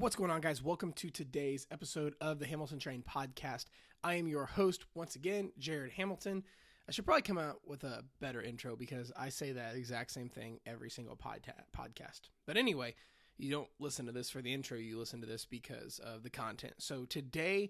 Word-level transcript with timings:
What's 0.00 0.16
going 0.16 0.30
on, 0.30 0.40
guys? 0.40 0.62
Welcome 0.62 0.94
to 0.94 1.10
today's 1.10 1.66
episode 1.70 2.14
of 2.22 2.38
the 2.38 2.46
Hamilton 2.46 2.78
Train 2.78 3.04
podcast. 3.06 3.66
I 4.02 4.14
am 4.14 4.26
your 4.26 4.46
host, 4.46 4.86
once 4.94 5.14
again, 5.14 5.52
Jared 5.58 5.92
Hamilton. 5.92 6.42
I 6.88 6.92
should 6.92 7.04
probably 7.04 7.20
come 7.20 7.36
out 7.36 7.60
with 7.66 7.84
a 7.84 8.02
better 8.18 8.40
intro 8.40 8.76
because 8.76 9.12
I 9.14 9.28
say 9.28 9.52
that 9.52 9.76
exact 9.76 10.12
same 10.12 10.30
thing 10.30 10.58
every 10.64 10.88
single 10.88 11.16
podta- 11.16 11.52
podcast. 11.76 12.30
But 12.46 12.56
anyway, 12.56 12.94
you 13.36 13.50
don't 13.50 13.68
listen 13.78 14.06
to 14.06 14.12
this 14.12 14.30
for 14.30 14.40
the 14.40 14.54
intro, 14.54 14.78
you 14.78 14.98
listen 14.98 15.20
to 15.20 15.26
this 15.26 15.44
because 15.44 15.98
of 15.98 16.22
the 16.22 16.30
content. 16.30 16.76
So 16.78 17.04
today, 17.04 17.68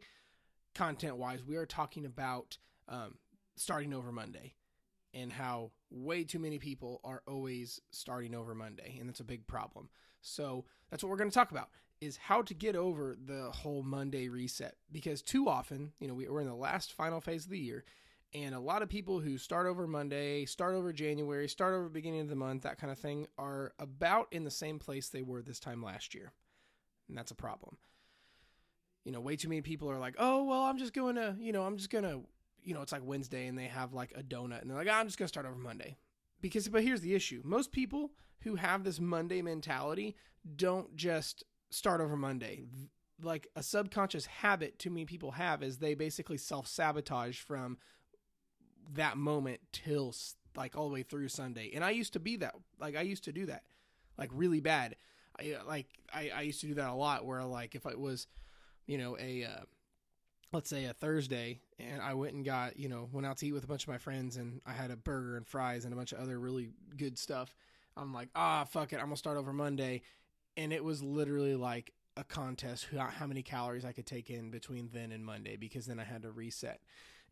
content 0.76 1.16
wise, 1.16 1.40
we 1.44 1.56
are 1.56 1.66
talking 1.66 2.06
about 2.06 2.58
um, 2.88 3.16
starting 3.56 3.92
over 3.92 4.12
Monday 4.12 4.54
and 5.12 5.32
how 5.32 5.72
way 5.90 6.22
too 6.22 6.38
many 6.38 6.60
people 6.60 7.00
are 7.02 7.24
always 7.26 7.80
starting 7.90 8.36
over 8.36 8.54
Monday, 8.54 8.98
and 9.00 9.08
that's 9.08 9.18
a 9.18 9.24
big 9.24 9.48
problem. 9.48 9.88
So 10.20 10.66
that's 10.90 11.02
what 11.02 11.10
we're 11.10 11.16
going 11.16 11.30
to 11.30 11.34
talk 11.34 11.50
about 11.50 11.70
is 12.00 12.16
how 12.16 12.42
to 12.42 12.54
get 12.54 12.76
over 12.76 13.16
the 13.26 13.50
whole 13.50 13.82
Monday 13.82 14.28
reset 14.28 14.76
because 14.90 15.22
too 15.22 15.48
often, 15.48 15.92
you 16.00 16.08
know, 16.08 16.14
we, 16.14 16.28
we're 16.28 16.40
in 16.40 16.48
the 16.48 16.54
last 16.54 16.92
final 16.92 17.20
phase 17.20 17.44
of 17.44 17.50
the 17.50 17.58
year, 17.58 17.84
and 18.32 18.54
a 18.54 18.60
lot 18.60 18.82
of 18.82 18.88
people 18.88 19.20
who 19.20 19.36
start 19.36 19.66
over 19.66 19.86
Monday, 19.86 20.44
start 20.46 20.74
over 20.74 20.92
January, 20.92 21.48
start 21.48 21.74
over 21.74 21.88
beginning 21.88 22.20
of 22.20 22.28
the 22.28 22.36
month, 22.36 22.62
that 22.62 22.78
kind 22.78 22.92
of 22.92 22.98
thing, 22.98 23.26
are 23.36 23.72
about 23.78 24.28
in 24.30 24.44
the 24.44 24.50
same 24.50 24.78
place 24.78 25.08
they 25.08 25.22
were 25.22 25.42
this 25.42 25.60
time 25.60 25.82
last 25.82 26.14
year, 26.14 26.32
and 27.08 27.16
that's 27.18 27.32
a 27.32 27.36
problem. 27.36 27.76
You 29.04 29.12
know, 29.12 29.20
way 29.20 29.36
too 29.36 29.48
many 29.48 29.62
people 29.62 29.90
are 29.90 29.98
like, 29.98 30.14
"Oh, 30.18 30.44
well, 30.44 30.62
I'm 30.62 30.78
just 30.78 30.92
going 30.92 31.16
to, 31.16 31.34
you 31.40 31.52
know, 31.52 31.62
I'm 31.62 31.76
just 31.76 31.90
to 32.04 32.22
you 32.62 32.74
know, 32.74 32.82
it's 32.82 32.92
like 32.92 33.02
Wednesday 33.04 33.46
and 33.46 33.58
they 33.58 33.66
have 33.66 33.92
like 33.92 34.12
a 34.16 34.22
donut 34.22 34.60
and 34.60 34.70
they're 34.70 34.76
like, 34.76 34.88
oh, 34.88 34.92
I'm 34.92 35.06
just 35.06 35.18
to 35.26 35.28
start 35.28 35.46
over 35.46 35.56
Monday. 35.56 35.96
Because, 36.40 36.68
but 36.68 36.82
here's 36.82 37.00
the 37.00 37.14
issue 37.14 37.42
most 37.44 37.72
people 37.72 38.12
who 38.40 38.56
have 38.56 38.84
this 38.84 39.00
Monday 39.00 39.42
mentality 39.42 40.16
don't 40.56 40.96
just 40.96 41.44
start 41.70 42.00
over 42.00 42.16
Monday. 42.16 42.62
Like 43.22 43.48
a 43.54 43.62
subconscious 43.62 44.26
habit 44.26 44.78
too 44.78 44.90
many 44.90 45.04
people 45.04 45.32
have 45.32 45.62
is 45.62 45.78
they 45.78 45.94
basically 45.94 46.38
self 46.38 46.66
sabotage 46.66 47.38
from 47.38 47.78
that 48.94 49.16
moment 49.16 49.60
till 49.72 50.14
like 50.56 50.76
all 50.76 50.88
the 50.88 50.94
way 50.94 51.02
through 51.02 51.28
Sunday. 51.28 51.70
And 51.74 51.84
I 51.84 51.90
used 51.90 52.14
to 52.14 52.20
be 52.20 52.36
that, 52.36 52.54
like, 52.78 52.96
I 52.96 53.02
used 53.02 53.24
to 53.24 53.32
do 53.32 53.46
that, 53.46 53.62
like, 54.18 54.30
really 54.32 54.60
bad. 54.60 54.96
I, 55.38 55.56
like, 55.66 55.86
I, 56.12 56.30
I 56.34 56.40
used 56.42 56.60
to 56.62 56.66
do 56.66 56.74
that 56.74 56.88
a 56.90 56.94
lot 56.94 57.24
where, 57.24 57.44
like, 57.44 57.74
if 57.74 57.86
it 57.86 57.98
was, 57.98 58.26
you 58.86 58.98
know, 58.98 59.16
a, 59.18 59.44
uh, 59.44 59.60
let's 60.52 60.68
say 60.68 60.86
a 60.86 60.92
Thursday 60.92 61.60
and 61.78 62.02
I 62.02 62.14
went 62.14 62.34
and 62.34 62.44
got, 62.44 62.78
you 62.78 62.88
know, 62.88 63.08
went 63.12 63.26
out 63.26 63.36
to 63.38 63.46
eat 63.46 63.52
with 63.52 63.64
a 63.64 63.68
bunch 63.68 63.84
of 63.84 63.88
my 63.88 63.98
friends 63.98 64.36
and 64.36 64.60
I 64.66 64.72
had 64.72 64.90
a 64.90 64.96
burger 64.96 65.36
and 65.36 65.46
fries 65.46 65.84
and 65.84 65.94
a 65.94 65.96
bunch 65.96 66.12
of 66.12 66.18
other 66.18 66.38
really 66.38 66.70
good 66.96 67.18
stuff. 67.18 67.54
I'm 67.96 68.12
like, 68.12 68.28
ah, 68.34 68.64
fuck 68.64 68.92
it. 68.92 69.00
I'm 69.00 69.10
to 69.10 69.16
start 69.16 69.36
over 69.36 69.52
Monday. 69.52 70.02
And 70.60 70.72
it 70.72 70.84
was 70.84 71.02
literally 71.02 71.54
like 71.54 71.92
a 72.16 72.24
contest 72.24 72.88
how 72.92 73.26
many 73.26 73.42
calories 73.42 73.84
I 73.84 73.92
could 73.92 74.06
take 74.06 74.28
in 74.30 74.50
between 74.50 74.90
then 74.92 75.10
and 75.10 75.24
Monday 75.24 75.56
because 75.56 75.86
then 75.86 75.98
I 75.98 76.04
had 76.04 76.22
to 76.22 76.30
reset. 76.30 76.80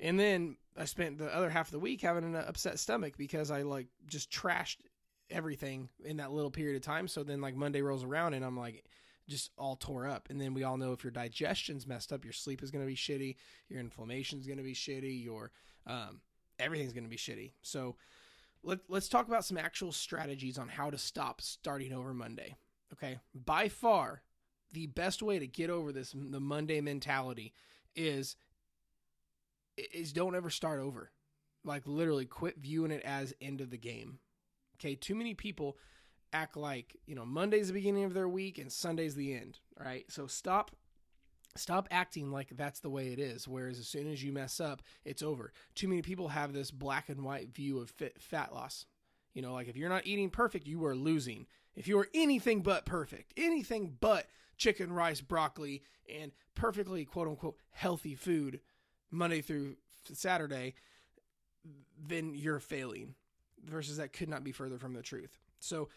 And 0.01 0.19
then 0.19 0.57
I 0.77 0.84
spent 0.87 1.19
the 1.19 1.34
other 1.34 1.51
half 1.51 1.69
of 1.69 1.73
the 1.73 1.79
week 1.79 2.01
having 2.01 2.25
an 2.25 2.37
upset 2.37 2.79
stomach 2.79 3.19
because 3.19 3.51
I 3.51 3.62
like 3.62 3.89
just 4.06 4.31
trashed 4.31 4.79
everything 5.31 5.89
in 6.05 6.17
that 6.19 6.33
little 6.33 6.51
period 6.51 6.77
of 6.77 6.83
time. 6.83 7.09
So 7.09 7.23
then 7.23 7.41
like 7.41 7.55
Monday 7.55 7.83
rolls 7.83 8.05
around 8.05 8.34
and 8.34 8.45
I'm 8.45 8.56
like, 8.56 8.84
just 9.29 9.51
all 9.59 9.77
tore 9.77 10.06
up. 10.06 10.29
And 10.31 10.41
then 10.41 10.55
we 10.55 10.65
all 10.65 10.79
know 10.79 10.93
if 10.93 11.05
your 11.05 11.11
digestion's 11.11 11.87
messed 11.87 12.12
up, 12.12 12.25
your 12.25 12.33
sleep 12.33 12.62
is 12.62 12.71
going 12.71 12.83
to 12.83 12.89
be 12.89 12.97
shitty, 12.97 13.37
your 13.69 13.81
inflammation's 13.81 14.47
going 14.47 14.56
to 14.56 14.65
be 14.65 14.75
shitty, 14.75 15.23
your 15.23 15.51
um, 15.87 16.23
everything's 16.59 16.95
going 16.95 17.05
to 17.05 17.11
be 17.11 17.17
shitty. 17.17 17.53
So 17.61 17.97
let, 18.62 18.79
let's 18.89 19.09
talk 19.09 19.29
about 19.29 19.45
some 19.45 19.59
actual 19.59 19.93
strategies 19.93 20.56
on 20.56 20.69
how 20.69 20.89
to 20.89 20.97
stop 20.97 21.43
starting 21.43 21.93
over 21.93 22.15
Monday. 22.15 22.55
Okay, 22.92 23.19
by 23.34 23.69
far 23.69 24.22
the 24.72 24.86
best 24.86 25.22
way 25.22 25.39
to 25.39 25.47
get 25.47 25.70
over 25.70 25.92
this 25.92 26.14
the 26.14 26.41
Monday 26.41 26.81
mentality 26.81 27.53
is 27.94 28.36
is 29.92 30.12
don't 30.12 30.34
ever 30.34 30.50
start 30.50 30.81
over. 30.81 31.11
Like 31.64 31.86
literally 31.86 32.27
quit 32.27 32.59
viewing 32.59 32.91
it 32.91 33.03
as 33.03 33.34
end 33.41 33.60
of 33.60 33.71
the 33.71 33.78
game. 33.78 34.19
Okay, 34.77 34.94
too 34.94 35.15
many 35.15 35.34
people 35.34 35.77
act 36.32 36.56
like 36.56 36.97
you 37.06 37.15
know 37.15 37.25
Monday's 37.25 37.69
the 37.69 37.75
beginning 37.75 38.04
of 38.04 38.15
their 38.15 38.28
week 38.28 38.59
and 38.59 38.72
Sunday's 38.72 39.15
the 39.15 39.34
end. 39.34 39.59
Right? 39.78 40.04
So 40.10 40.27
stop 40.27 40.72
stop 41.56 41.88
acting 41.91 42.31
like 42.31 42.48
that's 42.56 42.81
the 42.81 42.91
way 42.91 43.09
it 43.09 43.19
is 43.19 43.48
whereas 43.48 43.78
as 43.78 43.88
soon 43.88 44.10
as 44.10 44.22
you 44.22 44.32
mess 44.32 44.60
up 44.60 44.81
it's 45.04 45.22
over 45.22 45.53
too 45.75 45.88
many 45.88 46.03
people 46.03 46.28
have 46.28 46.53
this 46.53 46.71
black 46.71 47.09
and 47.09 47.22
white 47.22 47.53
view 47.53 47.78
of 47.78 47.91
fit, 47.91 48.21
fat 48.21 48.54
loss 48.54 48.87
you 49.34 49.43
know 49.43 49.53
like 49.53 49.66
if 49.66 49.77
you're 49.77 49.88
not 49.88 50.06
eating 50.06 50.31
perfect 50.31 50.69
you 50.69 50.84
are 50.84 50.94
losing 50.94 51.47
if 51.78 51.89
you 51.89 51.99
are 51.99 52.09
anything 52.15 52.61
but 52.61 52.84
perfect 52.84 53.33
anything 53.37 53.97
but 54.00 54.27
chicken 54.56 54.93
rice 54.93 55.21
broccoli 55.21 55.83
and 56.12 56.33
perfectly 56.55 57.05
quote 57.05 57.28
unquote 57.28 57.56
healthy 57.71 58.15
food 58.15 58.61
monday 59.11 59.41
through 59.41 59.77
saturday 60.12 60.75
then 62.06 62.34
you're 62.34 62.61
failing 62.61 63.15
versus 63.65 63.97
that 63.97 64.12
could 64.12 64.28
not 64.28 64.44
be 64.44 64.53
further 64.53 64.78
from 64.78 64.94
the 64.94 65.03
truth. 65.03 65.37
So 65.59 65.89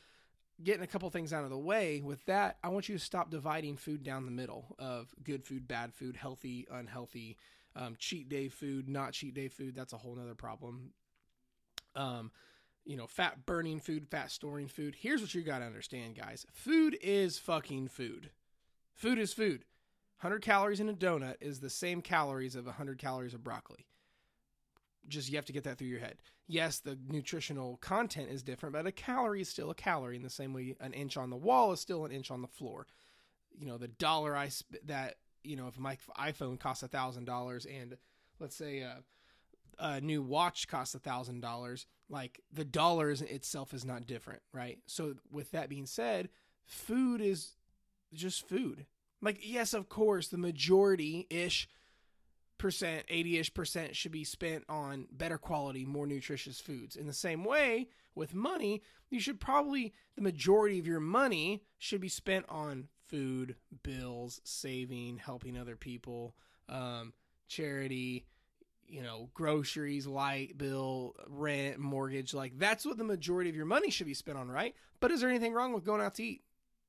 getting 0.63 0.81
a 0.81 0.87
couple 0.87 1.09
things 1.09 1.31
out 1.31 1.43
of 1.43 1.49
the 1.49 1.57
way 1.57 2.01
with 2.03 2.23
that 2.25 2.57
i 2.63 2.69
want 2.69 2.87
you 2.87 2.95
to 2.95 3.03
stop 3.03 3.31
dividing 3.31 3.75
food 3.75 4.03
down 4.03 4.25
the 4.25 4.31
middle 4.31 4.75
of 4.77 5.11
good 5.23 5.43
food 5.43 5.67
bad 5.67 5.91
food 5.91 6.15
healthy 6.15 6.67
unhealthy 6.71 7.35
um, 7.75 7.95
cheat 7.97 8.29
day 8.29 8.49
food 8.49 8.89
not 8.89 9.13
cheat 9.13 9.33
day 9.33 9.47
food 9.47 9.75
that's 9.75 9.93
a 9.93 9.97
whole 9.97 10.15
nother 10.15 10.35
problem. 10.35 10.91
Um, 11.95 12.31
you 12.85 12.97
know 12.97 13.07
fat 13.07 13.45
burning 13.45 13.79
food 13.79 14.07
fat 14.07 14.31
storing 14.31 14.67
food. 14.67 14.95
Here's 14.99 15.21
what 15.21 15.33
you 15.33 15.41
got 15.41 15.59
to 15.59 15.65
understand 15.65 16.15
guys. 16.15 16.45
Food 16.51 16.97
is 17.01 17.37
fucking 17.37 17.89
food. 17.89 18.31
Food 18.93 19.19
is 19.19 19.33
food. 19.33 19.65
100 20.21 20.41
calories 20.41 20.79
in 20.79 20.87
a 20.89 20.93
donut 20.93 21.35
is 21.41 21.59
the 21.59 21.69
same 21.69 22.01
calories 22.01 22.55
of 22.55 22.65
100 22.65 22.99
calories 22.99 23.33
of 23.33 23.43
broccoli. 23.43 23.87
Just 25.07 25.29
you 25.29 25.35
have 25.35 25.45
to 25.45 25.53
get 25.53 25.63
that 25.63 25.79
through 25.79 25.87
your 25.87 25.99
head. 25.99 26.17
Yes, 26.47 26.79
the 26.79 26.97
nutritional 27.07 27.77
content 27.77 28.29
is 28.29 28.43
different, 28.43 28.73
but 28.73 28.85
a 28.85 28.91
calorie 28.91 29.41
is 29.41 29.49
still 29.49 29.71
a 29.71 29.75
calorie 29.75 30.15
in 30.15 30.21
the 30.21 30.29
same 30.29 30.53
way 30.53 30.75
an 30.79 30.93
inch 30.93 31.17
on 31.17 31.31
the 31.31 31.37
wall 31.37 31.71
is 31.71 31.79
still 31.79 32.05
an 32.05 32.11
inch 32.11 32.29
on 32.29 32.41
the 32.41 32.47
floor. 32.47 32.85
You 33.57 33.65
know, 33.65 33.77
the 33.77 33.87
dollar 33.87 34.35
I 34.35 34.49
sp- 34.53 34.85
that 34.85 35.15
you 35.43 35.55
know 35.55 35.67
if 35.67 35.79
my 35.79 35.97
iPhone 36.19 36.59
costs 36.59 36.83
a 36.83 36.87
thousand 36.87 37.25
dollars 37.25 37.65
and 37.65 37.97
let's 38.39 38.55
say 38.55 38.79
a, 38.79 38.99
a 39.79 40.01
new 40.01 40.21
watch 40.21 40.67
costs 40.67 40.95
a 40.95 40.99
thousand 40.99 41.41
dollars, 41.41 41.85
like 42.09 42.41
the 42.51 42.65
dollars 42.65 43.21
itself 43.21 43.73
is 43.73 43.85
not 43.85 44.07
different, 44.07 44.41
right? 44.53 44.79
So 44.85 45.15
with 45.31 45.51
that 45.51 45.69
being 45.69 45.85
said, 45.85 46.29
food 46.65 47.21
is 47.21 47.53
just 48.13 48.47
food. 48.47 48.85
Like 49.21 49.39
yes, 49.41 49.73
of 49.73 49.89
course, 49.89 50.27
the 50.27 50.37
majority 50.37 51.27
ish 51.29 51.67
percent, 52.57 53.05
80 53.09 53.39
ish 53.39 53.53
percent 53.53 53.95
should 53.95 54.11
be 54.11 54.23
spent 54.23 54.63
on 54.69 55.07
better 55.11 55.37
quality, 55.37 55.83
more 55.83 56.05
nutritious 56.05 56.59
foods. 56.59 56.95
In 56.95 57.07
the 57.07 57.13
same 57.13 57.43
way, 57.43 57.87
with 58.13 58.35
money, 58.35 58.83
you 59.09 59.19
should 59.19 59.39
probably, 59.39 59.93
the 60.15 60.21
majority 60.21 60.77
of 60.77 60.85
your 60.85 60.99
money 60.99 61.63
should 61.79 62.01
be 62.01 62.09
spent 62.09 62.45
on 62.49 62.87
food, 63.07 63.55
bills, 63.83 64.41
saving, 64.43 65.17
helping 65.17 65.57
other 65.57 65.75
people, 65.75 66.35
um, 66.69 67.13
charity, 67.47 68.25
you 68.91 69.01
know, 69.01 69.29
groceries, 69.33 70.05
light 70.05 70.57
bill, 70.57 71.15
rent, 71.27 71.79
mortgage. 71.79 72.33
Like 72.33 72.59
that's 72.59 72.85
what 72.85 72.97
the 72.97 73.03
majority 73.03 73.49
of 73.49 73.55
your 73.55 73.65
money 73.65 73.89
should 73.89 74.07
be 74.07 74.13
spent 74.13 74.37
on, 74.37 74.49
right? 74.49 74.75
But 74.99 75.11
is 75.11 75.21
there 75.21 75.29
anything 75.29 75.53
wrong 75.53 75.73
with 75.73 75.85
going 75.85 76.01
out 76.01 76.15
to 76.15 76.23
eat? 76.23 76.43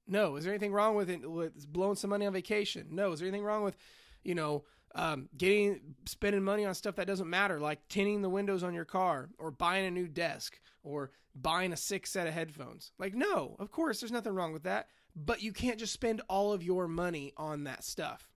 No. 0.09 0.37
Is 0.37 0.45
there 0.45 0.53
anything 0.53 0.73
wrong 0.73 0.97
with 0.97 1.09
it, 1.09 1.31
with 1.31 1.67
blowing 1.73 1.97
some 1.97 2.11
money 2.11 2.27
on 2.27 2.33
vacation? 2.33 2.89
No. 2.91 3.13
Is 3.13 3.21
there 3.21 3.29
anything 3.29 3.45
wrong 3.45 3.63
with, 3.63 3.77
you 4.25 4.35
know, 4.35 4.65
um, 4.95 5.29
getting 5.37 5.81
spending 6.07 6.43
money 6.43 6.65
on 6.65 6.75
stuff 6.75 6.97
that 6.97 7.07
doesn't 7.07 7.31
matter, 7.31 7.61
like 7.61 7.87
tinting 7.89 8.21
the 8.21 8.29
windows 8.29 8.63
on 8.63 8.75
your 8.75 8.85
car, 8.85 9.31
or 9.39 9.51
buying 9.51 9.87
a 9.87 9.91
new 9.91 10.09
desk, 10.09 10.61
or 10.83 11.13
buying 11.35 11.73
a 11.73 11.77
six 11.77 12.11
set 12.11 12.27
of 12.27 12.35
headphones. 12.35 12.93
Like, 12.99 13.15
no, 13.15 13.57
of 13.59 13.71
course, 13.71 14.01
there's 14.01 14.13
nothing 14.13 14.35
wrong 14.35 14.53
with 14.53 14.65
that, 14.65 14.89
but 15.17 15.43
you 15.43 15.53
can't 15.53 15.79
just 15.79 15.93
spend 15.93 16.21
all 16.29 16.53
of 16.53 16.63
your 16.63 16.89
money 16.89 17.33
on 17.37 17.65
that 17.65 17.85
stuff, 17.85 18.29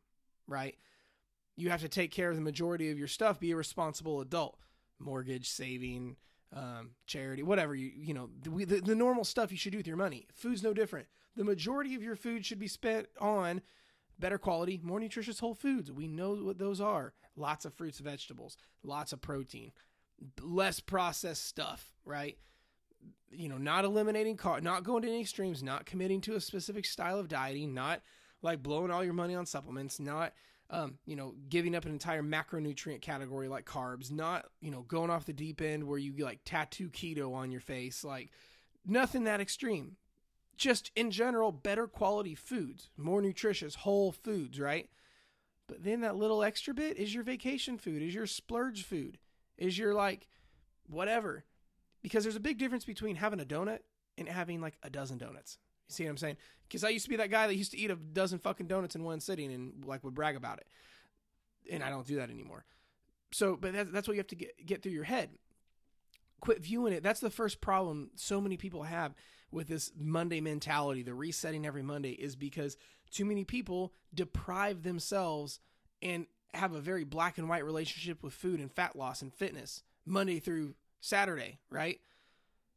right? 0.46 0.76
You 1.56 1.70
have 1.70 1.80
to 1.80 1.88
take 1.88 2.10
care 2.10 2.30
of 2.30 2.36
the 2.36 2.42
majority 2.42 2.90
of 2.90 2.98
your 2.98 3.08
stuff. 3.08 3.40
Be 3.40 3.52
a 3.52 3.56
responsible 3.56 4.20
adult. 4.20 4.58
Mortgage, 4.98 5.48
saving, 5.48 6.16
um, 6.54 6.90
charity, 7.06 7.42
whatever 7.42 7.74
you 7.74 7.90
you 7.94 8.14
know 8.14 8.30
the, 8.42 8.64
the 8.64 8.80
the 8.80 8.94
normal 8.94 9.24
stuff 9.24 9.50
you 9.50 9.58
should 9.58 9.72
do 9.72 9.78
with 9.78 9.86
your 9.86 9.96
money. 9.96 10.26
Food's 10.34 10.62
no 10.62 10.72
different. 10.72 11.06
The 11.36 11.44
majority 11.44 11.94
of 11.94 12.02
your 12.02 12.16
food 12.16 12.46
should 12.46 12.58
be 12.58 12.68
spent 12.68 13.08
on 13.20 13.60
better 14.18 14.38
quality, 14.38 14.80
more 14.82 15.00
nutritious 15.00 15.40
whole 15.40 15.54
foods. 15.54 15.92
We 15.92 16.08
know 16.08 16.34
what 16.34 16.58
those 16.58 16.80
are. 16.80 17.12
Lots 17.36 17.66
of 17.66 17.74
fruits, 17.74 17.98
and 17.98 18.08
vegetables, 18.08 18.56
lots 18.82 19.12
of 19.12 19.20
protein, 19.20 19.72
less 20.40 20.80
processed 20.80 21.46
stuff, 21.46 21.92
right? 22.04 22.38
You 23.30 23.50
know, 23.50 23.58
not 23.58 23.84
eliminating 23.84 24.38
car, 24.38 24.60
not 24.62 24.84
going 24.84 25.02
to 25.02 25.08
any 25.08 25.20
extremes, 25.20 25.62
not 25.62 25.84
committing 25.84 26.22
to 26.22 26.36
a 26.36 26.40
specific 26.40 26.86
style 26.86 27.18
of 27.18 27.28
dieting, 27.28 27.74
not 27.74 28.00
like 28.40 28.62
blowing 28.62 28.90
all 28.90 29.04
your 29.04 29.12
money 29.12 29.34
on 29.34 29.44
supplements, 29.44 30.00
not 30.00 30.32
um, 30.70 30.98
you 31.06 31.14
know, 31.16 31.34
giving 31.48 31.76
up 31.76 31.84
an 31.84 31.92
entire 31.92 32.22
macronutrient 32.22 33.00
category 33.00 33.48
like 33.48 33.64
carbs, 33.64 34.10
not, 34.10 34.46
you 34.60 34.70
know, 34.70 34.82
going 34.82 35.10
off 35.10 35.24
the 35.24 35.32
deep 35.32 35.60
end 35.60 35.84
where 35.84 35.98
you 35.98 36.12
like 36.24 36.40
tattoo 36.44 36.88
keto 36.88 37.34
on 37.34 37.50
your 37.52 37.60
face, 37.60 38.02
like 38.02 38.30
nothing 38.84 39.24
that 39.24 39.40
extreme. 39.40 39.96
just 40.56 40.90
in 40.96 41.10
general, 41.10 41.52
better 41.52 41.86
quality 41.86 42.34
foods, 42.34 42.90
more 42.96 43.20
nutritious, 43.20 43.74
whole 43.74 44.12
foods, 44.12 44.58
right? 44.58 44.88
But 45.68 45.84
then 45.84 46.00
that 46.00 46.16
little 46.16 46.42
extra 46.42 46.74
bit 46.74 46.96
is 46.96 47.14
your 47.14 47.24
vacation 47.24 47.78
food, 47.78 48.02
is 48.02 48.14
your 48.14 48.26
splurge 48.26 48.84
food, 48.84 49.18
is 49.58 49.78
your 49.78 49.94
like 49.94 50.28
whatever. 50.88 51.44
Because 52.02 52.24
there's 52.24 52.36
a 52.36 52.40
big 52.40 52.58
difference 52.58 52.84
between 52.84 53.16
having 53.16 53.40
a 53.40 53.44
donut 53.44 53.80
and 54.16 54.28
having 54.28 54.60
like 54.60 54.76
a 54.82 54.90
dozen 54.90 55.18
donuts. 55.18 55.58
You 55.88 55.94
see 55.94 56.04
what 56.04 56.10
I'm 56.10 56.16
saying? 56.16 56.36
Because 56.68 56.84
I 56.84 56.88
used 56.88 57.04
to 57.04 57.10
be 57.10 57.16
that 57.16 57.30
guy 57.30 57.46
that 57.46 57.54
used 57.54 57.72
to 57.72 57.78
eat 57.78 57.90
a 57.90 57.96
dozen 57.96 58.38
fucking 58.38 58.66
donuts 58.66 58.96
in 58.96 59.04
one 59.04 59.20
sitting 59.20 59.52
and 59.52 59.84
like 59.84 60.02
would 60.04 60.14
brag 60.14 60.36
about 60.36 60.58
it. 60.58 60.66
And 61.70 61.82
I 61.82 61.90
don't 61.90 62.06
do 62.06 62.16
that 62.16 62.30
anymore. 62.30 62.64
So, 63.32 63.56
but 63.56 63.72
that's, 63.72 63.90
that's 63.90 64.08
what 64.08 64.14
you 64.14 64.20
have 64.20 64.28
to 64.28 64.36
get, 64.36 64.66
get 64.66 64.82
through 64.82 64.92
your 64.92 65.04
head. 65.04 65.30
Quit 66.40 66.62
viewing 66.62 66.92
it. 66.92 67.02
That's 67.02 67.20
the 67.20 67.30
first 67.30 67.60
problem 67.60 68.10
so 68.14 68.40
many 68.40 68.56
people 68.56 68.84
have 68.84 69.14
with 69.50 69.68
this 69.68 69.92
Monday 69.98 70.40
mentality, 70.40 71.02
the 71.02 71.14
resetting 71.14 71.66
every 71.66 71.82
Monday, 71.82 72.10
is 72.10 72.36
because 72.36 72.76
too 73.10 73.24
many 73.24 73.44
people 73.44 73.92
deprive 74.14 74.82
themselves 74.82 75.60
and 76.02 76.26
have 76.52 76.74
a 76.74 76.80
very 76.80 77.04
black 77.04 77.38
and 77.38 77.48
white 77.48 77.64
relationship 77.64 78.22
with 78.22 78.32
food 78.32 78.60
and 78.60 78.72
fat 78.72 78.96
loss 78.96 79.22
and 79.22 79.32
fitness 79.32 79.82
Monday 80.04 80.40
through 80.40 80.74
Saturday, 81.00 81.58
right? 81.70 82.00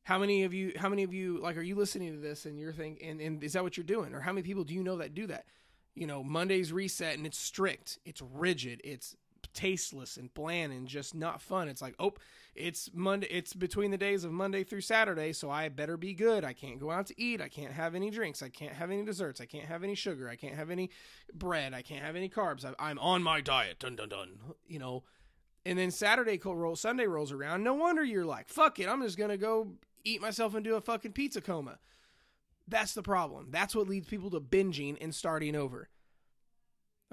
How 0.04 0.18
many 0.18 0.44
of 0.44 0.54
you 0.54 0.74
how 0.76 0.90
many 0.90 1.04
of 1.04 1.14
you 1.14 1.40
like 1.40 1.58
are 1.58 1.62
you 1.62 1.76
listening 1.76 2.14
to 2.14 2.20
this 2.20 2.46
and 2.46 2.60
you're 2.60 2.74
thinking 2.74 3.08
and, 3.08 3.22
and 3.22 3.44
is 3.44 3.54
that 3.54 3.64
what 3.64 3.78
you're 3.78 3.84
doing? 3.84 4.14
Or 4.14 4.20
how 4.20 4.34
many 4.34 4.44
people 4.44 4.64
do 4.64 4.74
you 4.74 4.84
know 4.84 4.98
that 4.98 5.14
do 5.14 5.28
that? 5.28 5.46
You 5.96 6.08
know, 6.08 6.24
Monday's 6.24 6.72
reset 6.72 7.18
and 7.18 7.26
it's 7.26 7.38
strict, 7.38 8.00
it's 8.06 8.22
rigid, 8.22 8.82
it's 8.84 9.16
tasteless 9.54 10.18
and 10.18 10.34
bland 10.34 10.72
and 10.74 10.88
just 10.88 11.16
not 11.16 11.42
fun. 11.42 11.68
It's 11.68 11.82
like, 11.82 11.96
oh, 12.00 12.14
it's 12.56 12.90
Monday. 12.94 13.28
It's 13.30 13.54
between 13.54 13.92
the 13.92 13.98
days 13.98 14.24
of 14.24 14.32
Monday 14.32 14.64
through 14.64 14.82
Saturday, 14.82 15.34
so 15.34 15.50
I 15.50 15.70
better 15.70 15.98
be 15.98 16.14
good. 16.14 16.44
I 16.44 16.54
can't 16.54 16.80
go 16.80 16.92
out 16.92 17.08
to 17.08 17.22
eat. 17.22 17.42
I 17.42 17.48
can't 17.48 17.72
have 17.72 17.96
any 17.96 18.10
drinks. 18.10 18.42
I 18.42 18.50
can't 18.50 18.74
have 18.74 18.92
any 18.92 19.04
desserts. 19.04 19.42
I 19.42 19.46
can't 19.46 19.66
have 19.66 19.84
any 19.84 19.96
sugar. 19.96 20.30
I 20.30 20.36
can't 20.36 20.56
have 20.56 20.70
any 20.70 20.90
bread. 21.34 21.74
I 21.74 21.82
can't 21.82 22.04
have 22.04 22.16
any 22.16 22.30
carbs. 22.30 22.72
I'm 22.80 23.00
on 23.00 23.24
my 23.24 23.42
diet. 23.42 23.80
Dun 23.80 23.96
dun 23.96 24.10
dun. 24.10 24.40
You 24.68 24.80
know. 24.80 25.04
And 25.66 25.78
then 25.78 25.92
Saturday 25.92 26.40
roll 26.44 26.76
Sunday 26.76 27.06
rolls 27.06 27.32
around. 27.32 27.64
No 27.64 27.74
wonder 27.74 28.04
you're 28.04 28.26
like, 28.26 28.48
fuck 28.48 28.80
it. 28.80 28.88
I'm 28.88 29.02
just 29.02 29.18
gonna 29.18 29.38
go 29.38 29.74
eat 30.04 30.22
myself 30.22 30.56
into 30.56 30.76
a 30.76 30.82
fucking 30.82 31.14
pizza 31.14 31.42
coma. 31.42 31.80
That's 32.68 32.94
the 32.94 33.02
problem. 33.02 33.48
That's 33.52 33.76
what 33.76 33.88
leads 33.88 34.08
people 34.08 34.30
to 34.32 34.40
binging 34.40 34.98
and 35.02 35.14
starting 35.14 35.56
over. 35.56 35.90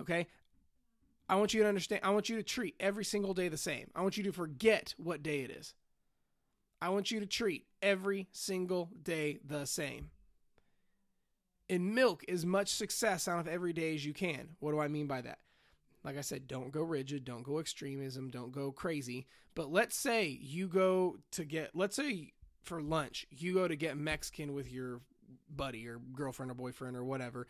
Okay? 0.01 0.27
I 1.29 1.37
want 1.37 1.55
you 1.55 1.63
to 1.63 1.69
understand, 1.69 2.03
I 2.05 2.11
want 2.11 2.29
you 2.29 2.37
to 2.37 2.43
treat 2.43 2.77
every 2.79 3.05
single 3.05 3.35
day 3.35 3.49
the 3.49 3.57
same. 3.57 3.91
I 3.95 4.03
want 4.03 4.17
you 4.17 4.25
to 4.25 4.33
forget 4.33 4.95
what 4.97 5.23
day 5.23 5.41
it 5.41 5.51
is. 5.51 5.75
I 6.81 6.91
want 6.91 7.11
you 7.11 7.21
to 7.21 7.27
treat 7.27 7.67
every 7.83 8.29
single 8.33 8.91
day 9.03 9.39
the 9.45 9.65
same. 9.65 10.11
And 11.69 11.95
milk 11.95 12.23
as 12.29 12.47
much 12.47 12.69
success 12.69 13.27
out 13.27 13.41
of 13.41 13.49
every 13.49 13.73
day 13.73 13.95
as 13.95 14.05
you 14.05 14.13
can. 14.13 14.51
What 14.61 14.71
do 14.71 14.79
I 14.79 14.89
mean 14.89 15.07
by 15.07 15.23
that? 15.23 15.39
Like 16.05 16.17
I 16.17 16.21
said, 16.21 16.47
don't 16.47 16.71
go 16.71 16.83
rigid, 16.83 17.25
don't 17.25 17.43
go 17.43 17.59
extremism, 17.59 18.29
don't 18.29 18.53
go 18.53 18.71
crazy. 18.71 19.27
But 19.57 19.73
let's 19.73 19.97
say 19.97 20.39
you 20.41 20.69
go 20.69 21.17
to 21.33 21.45
get, 21.45 21.71
let's 21.75 21.97
say 21.97 22.35
for 22.67 22.83
lunch, 22.83 23.27
you 23.31 23.55
go 23.55 23.69
to 23.69 23.77
get 23.77 23.97
Mexican 23.97 24.53
with 24.53 24.71
your 24.71 25.01
buddy 25.55 25.87
or 25.87 25.99
girlfriend 26.15 26.51
or 26.51 26.55
boyfriend 26.55 26.97
or 26.97 27.05
whatever, 27.05 27.47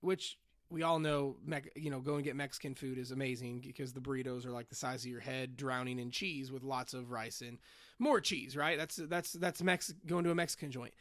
which 0.00 0.38
we 0.70 0.82
all 0.82 0.98
know, 0.98 1.36
you 1.76 1.90
know, 1.90 2.00
go 2.00 2.16
and 2.16 2.24
get 2.24 2.36
Mexican 2.36 2.74
food 2.74 2.98
is 2.98 3.10
amazing 3.10 3.60
because 3.60 3.92
the 3.92 4.00
burritos 4.00 4.44
are 4.44 4.50
like 4.50 4.68
the 4.68 4.74
size 4.74 5.04
of 5.04 5.10
your 5.10 5.20
head, 5.20 5.56
drowning 5.56 5.98
in 5.98 6.10
cheese 6.10 6.52
with 6.52 6.62
lots 6.62 6.92
of 6.92 7.10
rice 7.10 7.40
and 7.40 7.58
more 7.98 8.20
cheese. 8.20 8.56
Right? 8.56 8.76
That's 8.76 8.96
that's 8.96 9.32
that's 9.32 9.62
Mex 9.62 9.94
going 10.06 10.24
to 10.24 10.30
a 10.30 10.34
Mexican 10.34 10.70
joint. 10.70 10.92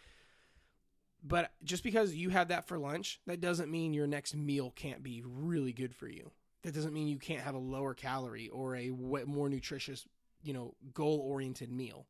But 1.23 1.51
just 1.63 1.83
because 1.83 2.15
you 2.15 2.29
had 2.29 2.49
that 2.49 2.67
for 2.67 2.77
lunch, 2.77 3.19
that 3.27 3.41
doesn't 3.41 3.71
mean 3.71 3.93
your 3.93 4.07
next 4.07 4.35
meal 4.35 4.71
can't 4.75 5.03
be 5.03 5.23
really 5.25 5.73
good 5.73 5.93
for 5.93 6.07
you. 6.07 6.31
That 6.63 6.73
doesn't 6.73 6.93
mean 6.93 7.07
you 7.07 7.17
can't 7.17 7.41
have 7.41 7.55
a 7.55 7.59
lower 7.59 7.93
calorie 7.93 8.49
or 8.49 8.75
a 8.75 8.89
more 8.89 9.49
nutritious, 9.49 10.05
you 10.43 10.53
know, 10.53 10.75
goal 10.93 11.19
oriented 11.19 11.71
meal. 11.71 12.05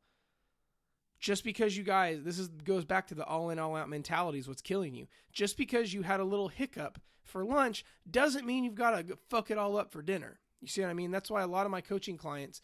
Just 1.19 1.43
because 1.43 1.75
you 1.75 1.83
guys, 1.83 2.19
this 2.23 2.37
is 2.37 2.47
goes 2.47 2.85
back 2.85 3.07
to 3.07 3.15
the 3.15 3.25
all 3.25 3.49
in 3.49 3.59
all 3.59 3.75
out 3.75 3.89
mentality 3.89 4.37
is 4.37 4.47
what's 4.47 4.61
killing 4.61 4.93
you. 4.93 5.07
Just 5.31 5.57
because 5.57 5.93
you 5.93 6.03
had 6.03 6.19
a 6.19 6.25
little 6.25 6.47
hiccup 6.47 6.99
for 7.23 7.43
lunch 7.43 7.83
doesn't 8.09 8.45
mean 8.45 8.63
you've 8.63 8.75
got 8.75 8.91
to 8.91 9.17
fuck 9.29 9.51
it 9.51 9.57
all 9.57 9.77
up 9.77 9.91
for 9.91 10.01
dinner. 10.01 10.39
You 10.61 10.67
see 10.67 10.81
what 10.81 10.89
I 10.89 10.93
mean? 10.93 11.11
That's 11.11 11.29
why 11.29 11.41
a 11.41 11.47
lot 11.47 11.65
of 11.65 11.71
my 11.71 11.81
coaching 11.81 12.17
clients, 12.17 12.61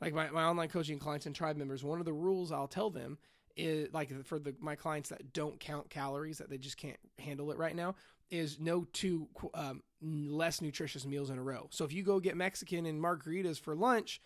like 0.00 0.12
my, 0.12 0.30
my 0.30 0.44
online 0.44 0.68
coaching 0.68 0.98
clients 0.98 1.26
and 1.26 1.34
tribe 1.34 1.56
members, 1.56 1.84
one 1.84 2.00
of 2.00 2.04
the 2.04 2.12
rules 2.12 2.52
I'll 2.52 2.68
tell 2.68 2.90
them 2.90 3.18
is 3.56 3.92
like 3.92 4.24
for 4.24 4.38
the 4.38 4.54
my 4.60 4.74
clients 4.74 5.10
that 5.10 5.32
don't 5.32 5.60
count 5.60 5.88
calories 5.88 6.38
that 6.38 6.50
they 6.50 6.58
just 6.58 6.76
can't 6.76 6.98
handle 7.18 7.52
it 7.52 7.58
right 7.58 7.76
now 7.76 7.94
is 8.30 8.58
no 8.58 8.84
two 8.92 9.28
um, 9.54 9.82
less 10.02 10.60
nutritious 10.60 11.06
meals 11.06 11.30
in 11.30 11.38
a 11.38 11.42
row. 11.42 11.68
So 11.70 11.84
if 11.84 11.92
you 11.92 12.02
go 12.02 12.18
get 12.18 12.36
Mexican 12.36 12.86
and 12.86 13.00
margaritas 13.00 13.60
for 13.60 13.76
lunch, 13.76 14.20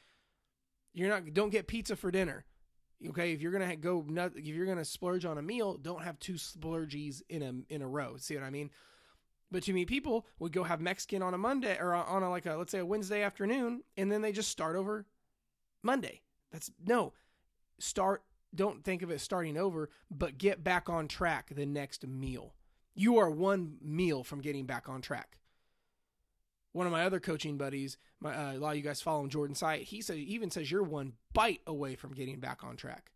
you're 0.95 1.09
not 1.11 1.35
don't 1.35 1.51
get 1.51 1.67
pizza 1.67 1.97
for 1.97 2.11
dinner. 2.11 2.45
Okay, 3.07 3.33
if 3.33 3.41
you're 3.41 3.53
gonna 3.53 3.77
go 3.77 4.05
if 4.35 4.47
you're 4.47 4.67
gonna 4.67 4.85
splurge 4.85 5.25
on 5.25 5.39
a 5.39 5.43
meal, 5.43 5.77
don't 5.77 6.03
have 6.03 6.19
two 6.19 6.35
splurgies 6.35 7.23
in 7.29 7.43
a 7.43 7.73
in 7.73 7.83
a 7.83 7.89
row. 7.89 8.17
See 8.17 8.35
what 8.35 8.45
I 8.45 8.51
mean? 8.51 8.71
But 9.51 9.63
too 9.63 9.73
many 9.73 9.85
people 9.85 10.27
would 10.39 10.53
go 10.53 10.65
have 10.65 10.81
Mexican 10.81 11.23
on 11.23 11.33
a 11.33 11.39
Monday 11.39 11.79
or 11.79 11.95
on 11.95 12.23
a 12.23 12.31
like 12.31 12.47
a 12.47 12.57
let's 12.57 12.73
say 12.73 12.81
a 12.81 12.87
Wednesday 12.87 13.23
afternoon, 13.23 13.83
and 13.97 14.11
then 14.11 14.21
they 14.21 14.33
just 14.33 14.51
start 14.51 14.75
over 14.75 15.07
Monday. 15.83 16.23
That's 16.51 16.71
no 16.85 17.13
start. 17.79 18.25
Don't 18.55 18.83
think 18.83 19.03
of 19.03 19.11
it 19.11 19.21
starting 19.21 19.57
over, 19.57 19.91
but 20.11 20.39
get 20.39 20.65
back 20.65 20.89
on 20.89 21.07
track 21.07 21.51
the 21.55 21.67
next 21.67 22.07
meal. 22.07 22.55
You 22.95 23.19
are 23.19 23.31
one 23.31 23.77
meal 23.81 24.25
from 24.25 24.41
getting 24.41 24.67
back 24.67 24.89
on 24.89 25.03
track. 25.03 25.39
One 26.73 26.87
of 26.87 26.93
my 26.93 27.05
other 27.05 27.21
coaching 27.21 27.57
buddies, 27.57 27.97
my, 28.21 28.35
uh, 28.35 28.53
a 28.53 28.59
lot 28.59 28.71
of 28.71 28.77
you 28.77 28.83
guys 28.83 29.01
follow 29.01 29.23
him, 29.23 29.31
Jordan 29.31 29.57
Syatt. 29.57 29.83
He 29.83 30.03
said, 30.03 30.19
even 30.19 30.51
says 30.51 30.71
you're 30.71 30.83
one 30.83 31.15
bite 31.33 31.61
away 31.67 31.97
from 31.97 32.13
getting 32.13 32.41
back 32.41 32.63
on 32.63 32.77
track. 32.77 33.11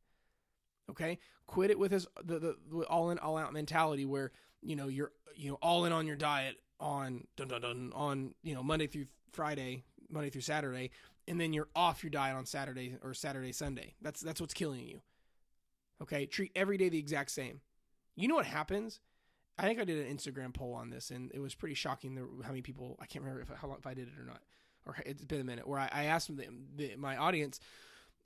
Okay, 0.91 1.19
quit 1.47 1.71
it 1.71 1.79
with 1.79 1.93
his 1.93 2.07
the, 2.25 2.39
the, 2.39 2.57
the 2.71 2.79
all 2.85 3.11
in 3.11 3.19
all 3.19 3.39
out 3.39 3.53
mentality 3.53 4.05
where 4.05 4.33
you 4.63 4.75
know 4.75 4.89
you're 4.89 5.13
you 5.37 5.51
know 5.51 5.59
all 5.63 5.85
in 5.85 5.93
on 5.93 6.07
your 6.07 6.17
diet 6.17 6.57
on 6.81 7.27
dun, 7.37 7.49
dun, 7.49 7.61
dun, 7.61 7.93
on 7.95 8.35
you 8.43 8.55
know 8.55 8.63
Monday 8.63 8.87
through 8.87 9.07
Friday, 9.33 9.85
Monday 10.11 10.29
through 10.29 10.41
Saturday, 10.43 10.91
and 11.29 11.41
then 11.41 11.53
you're 11.53 11.69
off 11.75 12.03
your 12.03 12.11
diet 12.11 12.37
on 12.37 12.47
Saturday 12.47 12.97
or 13.03 13.15
Saturday 13.15 13.53
Sunday. 13.53 13.95
That's 14.03 14.21
that's 14.21 14.41
what's 14.41 14.55
killing 14.55 14.87
you. 14.87 15.01
Okay, 16.03 16.27
treat 16.27 16.51
every 16.57 16.77
day 16.77 16.89
the 16.89 16.99
exact 16.99 17.31
same. 17.31 17.61
You 18.17 18.29
know 18.29 18.35
what 18.35 18.47
happens? 18.47 19.01
I 19.59 19.67
think 19.67 19.81
I 19.81 19.85
did 19.85 20.07
an 20.07 20.17
Instagram 20.17 20.55
poll 20.55 20.75
on 20.75 20.91
this, 20.91 21.11
and 21.11 21.31
it 21.35 21.41
was 21.41 21.55
pretty 21.55 21.75
shocking 21.75 22.17
how 22.43 22.49
many 22.49 22.63
people. 22.63 22.97
I 23.01 23.07
can't 23.07 23.25
remember 23.25 23.43
if 23.43 23.49
how 23.49 23.69
long, 23.69 23.79
if 23.79 23.87
I 23.87 23.95
did 23.95 24.09
it 24.09 24.19
or 24.19 24.25
not, 24.25 24.41
or 24.87 24.97
it's 25.05 25.25
been 25.25 25.41
a 25.41 25.45
minute. 25.45 25.67
Where 25.67 25.79
I, 25.79 25.89
I 25.93 26.05
asked 26.05 26.35
the, 26.35 26.47
the, 26.77 26.97
my 26.97 27.17
audience, 27.17 27.61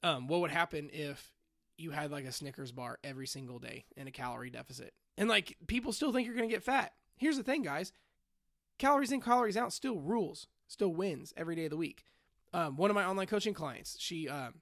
um, 0.03 0.29
what 0.29 0.41
would 0.41 0.51
happen 0.51 0.89
if 0.93 1.33
you 1.77 1.91
had 1.91 2.11
like 2.11 2.25
a 2.25 2.33
Snickers 2.33 2.73
bar 2.73 2.99
every 3.03 3.27
single 3.27 3.59
day 3.59 3.87
in 3.97 4.07
a 4.07 4.13
calorie 4.13 4.51
deficit, 4.51 4.95
and 5.19 5.29
like 5.29 5.57
people 5.67 5.93
still 5.93 6.13
think 6.13 6.27
you're 6.27 6.37
going 6.37 6.49
to 6.49 6.55
get 6.55 6.63
fat. 6.63 6.93
Here's 7.17 7.37
the 7.37 7.43
thing, 7.43 7.63
guys: 7.63 7.93
calories 8.79 9.11
in, 9.11 9.21
calories 9.21 9.57
out 9.57 9.73
still 9.73 9.99
rules, 9.99 10.47
still 10.69 10.95
wins 10.95 11.35
every 11.37 11.57
day 11.57 11.65
of 11.65 11.71
the 11.71 11.77
week. 11.77 12.05
Um, 12.55 12.77
one 12.77 12.91
of 12.91 12.95
my 12.95 13.05
online 13.05 13.27
coaching 13.27 13.53
clients, 13.53 13.97
she 13.99 14.29
um, 14.29 14.55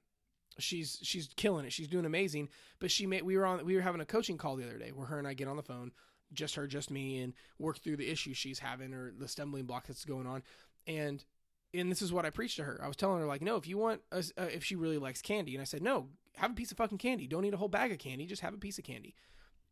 she's 0.58 0.98
she's 1.02 1.28
killing 1.36 1.64
it. 1.66 1.72
She's 1.72 1.88
doing 1.88 2.06
amazing. 2.06 2.48
But 2.78 2.90
she 2.90 3.06
made 3.06 3.22
we 3.22 3.36
were 3.36 3.46
on 3.46 3.64
we 3.64 3.76
were 3.76 3.82
having 3.82 4.00
a 4.00 4.06
coaching 4.06 4.38
call 4.38 4.56
the 4.56 4.64
other 4.64 4.78
day 4.78 4.90
where 4.92 5.06
her 5.06 5.18
and 5.18 5.28
I 5.28 5.34
get 5.34 5.48
on 5.48 5.56
the 5.56 5.62
phone 5.62 5.92
just 6.34 6.54
her, 6.56 6.66
just 6.66 6.90
me, 6.90 7.20
and 7.20 7.32
work 7.58 7.78
through 7.78 7.96
the 7.96 8.10
issues 8.10 8.36
she's 8.36 8.58
having 8.58 8.92
or 8.92 9.12
the 9.18 9.28
stumbling 9.28 9.64
block 9.64 9.86
that's 9.86 10.04
going 10.04 10.26
on. 10.26 10.42
And 10.86 11.24
and 11.72 11.90
this 11.90 12.02
is 12.02 12.12
what 12.12 12.24
I 12.24 12.30
preached 12.30 12.56
to 12.56 12.64
her. 12.64 12.80
I 12.82 12.86
was 12.86 12.96
telling 12.96 13.20
her 13.20 13.26
like, 13.26 13.42
no, 13.42 13.56
if 13.56 13.66
you 13.66 13.76
want, 13.76 14.00
a, 14.12 14.18
uh, 14.38 14.44
if 14.44 14.64
she 14.64 14.76
really 14.76 14.98
likes 14.98 15.20
candy, 15.20 15.54
and 15.54 15.60
I 15.60 15.64
said, 15.64 15.82
no, 15.82 16.08
have 16.36 16.52
a 16.52 16.54
piece 16.54 16.70
of 16.70 16.78
fucking 16.78 16.98
candy. 16.98 17.26
Don't 17.26 17.44
eat 17.44 17.54
a 17.54 17.56
whole 17.56 17.68
bag 17.68 17.90
of 17.90 17.98
candy. 17.98 18.26
Just 18.26 18.42
have 18.42 18.54
a 18.54 18.58
piece 18.58 18.78
of 18.78 18.84
candy. 18.84 19.14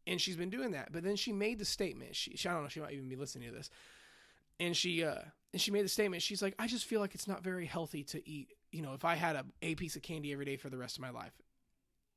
And 0.07 0.21
she's 0.21 0.37
been 0.37 0.50
doing 0.50 0.73
that. 0.73 0.90
But 0.90 1.04
then 1.04 1.14
she 1.14 1.33
made 1.33 1.61
the 1.61 1.64
statement. 1.64 2.16
She, 2.16 2.37
she 2.37 2.49
I 2.49 2.52
don't 2.52 2.64
know. 2.64 2.69
She 2.69 2.81
might 2.81 2.92
even 2.92 3.09
be 3.09 3.14
listening 3.14 3.49
to 3.49 3.54
this. 3.54 3.71
And 4.59 4.76
she, 4.76 5.04
uh, 5.04 5.21
and 5.52 5.62
she 5.62 5.71
made 5.71 5.85
the 5.85 5.88
statement. 5.88 6.23
She's 6.23 6.42
like, 6.42 6.54
I 6.59 6.66
just 6.66 6.87
feel 6.87 7.00
like 7.00 7.14
it's 7.14 7.28
not 7.28 7.45
very 7.45 7.66
healthy 7.66 8.02
to 8.04 8.28
eat. 8.28 8.49
You 8.73 8.83
know, 8.83 8.95
if 8.95 9.04
I 9.04 9.14
had 9.14 9.37
a, 9.37 9.45
a 9.62 9.76
piece 9.76 9.95
of 9.95 10.02
candy 10.02 10.33
every 10.33 10.45
day 10.45 10.57
for 10.57 10.71
the 10.71 10.78
rest 10.78 10.97
of 10.97 11.02
my 11.02 11.11
life, 11.11 11.33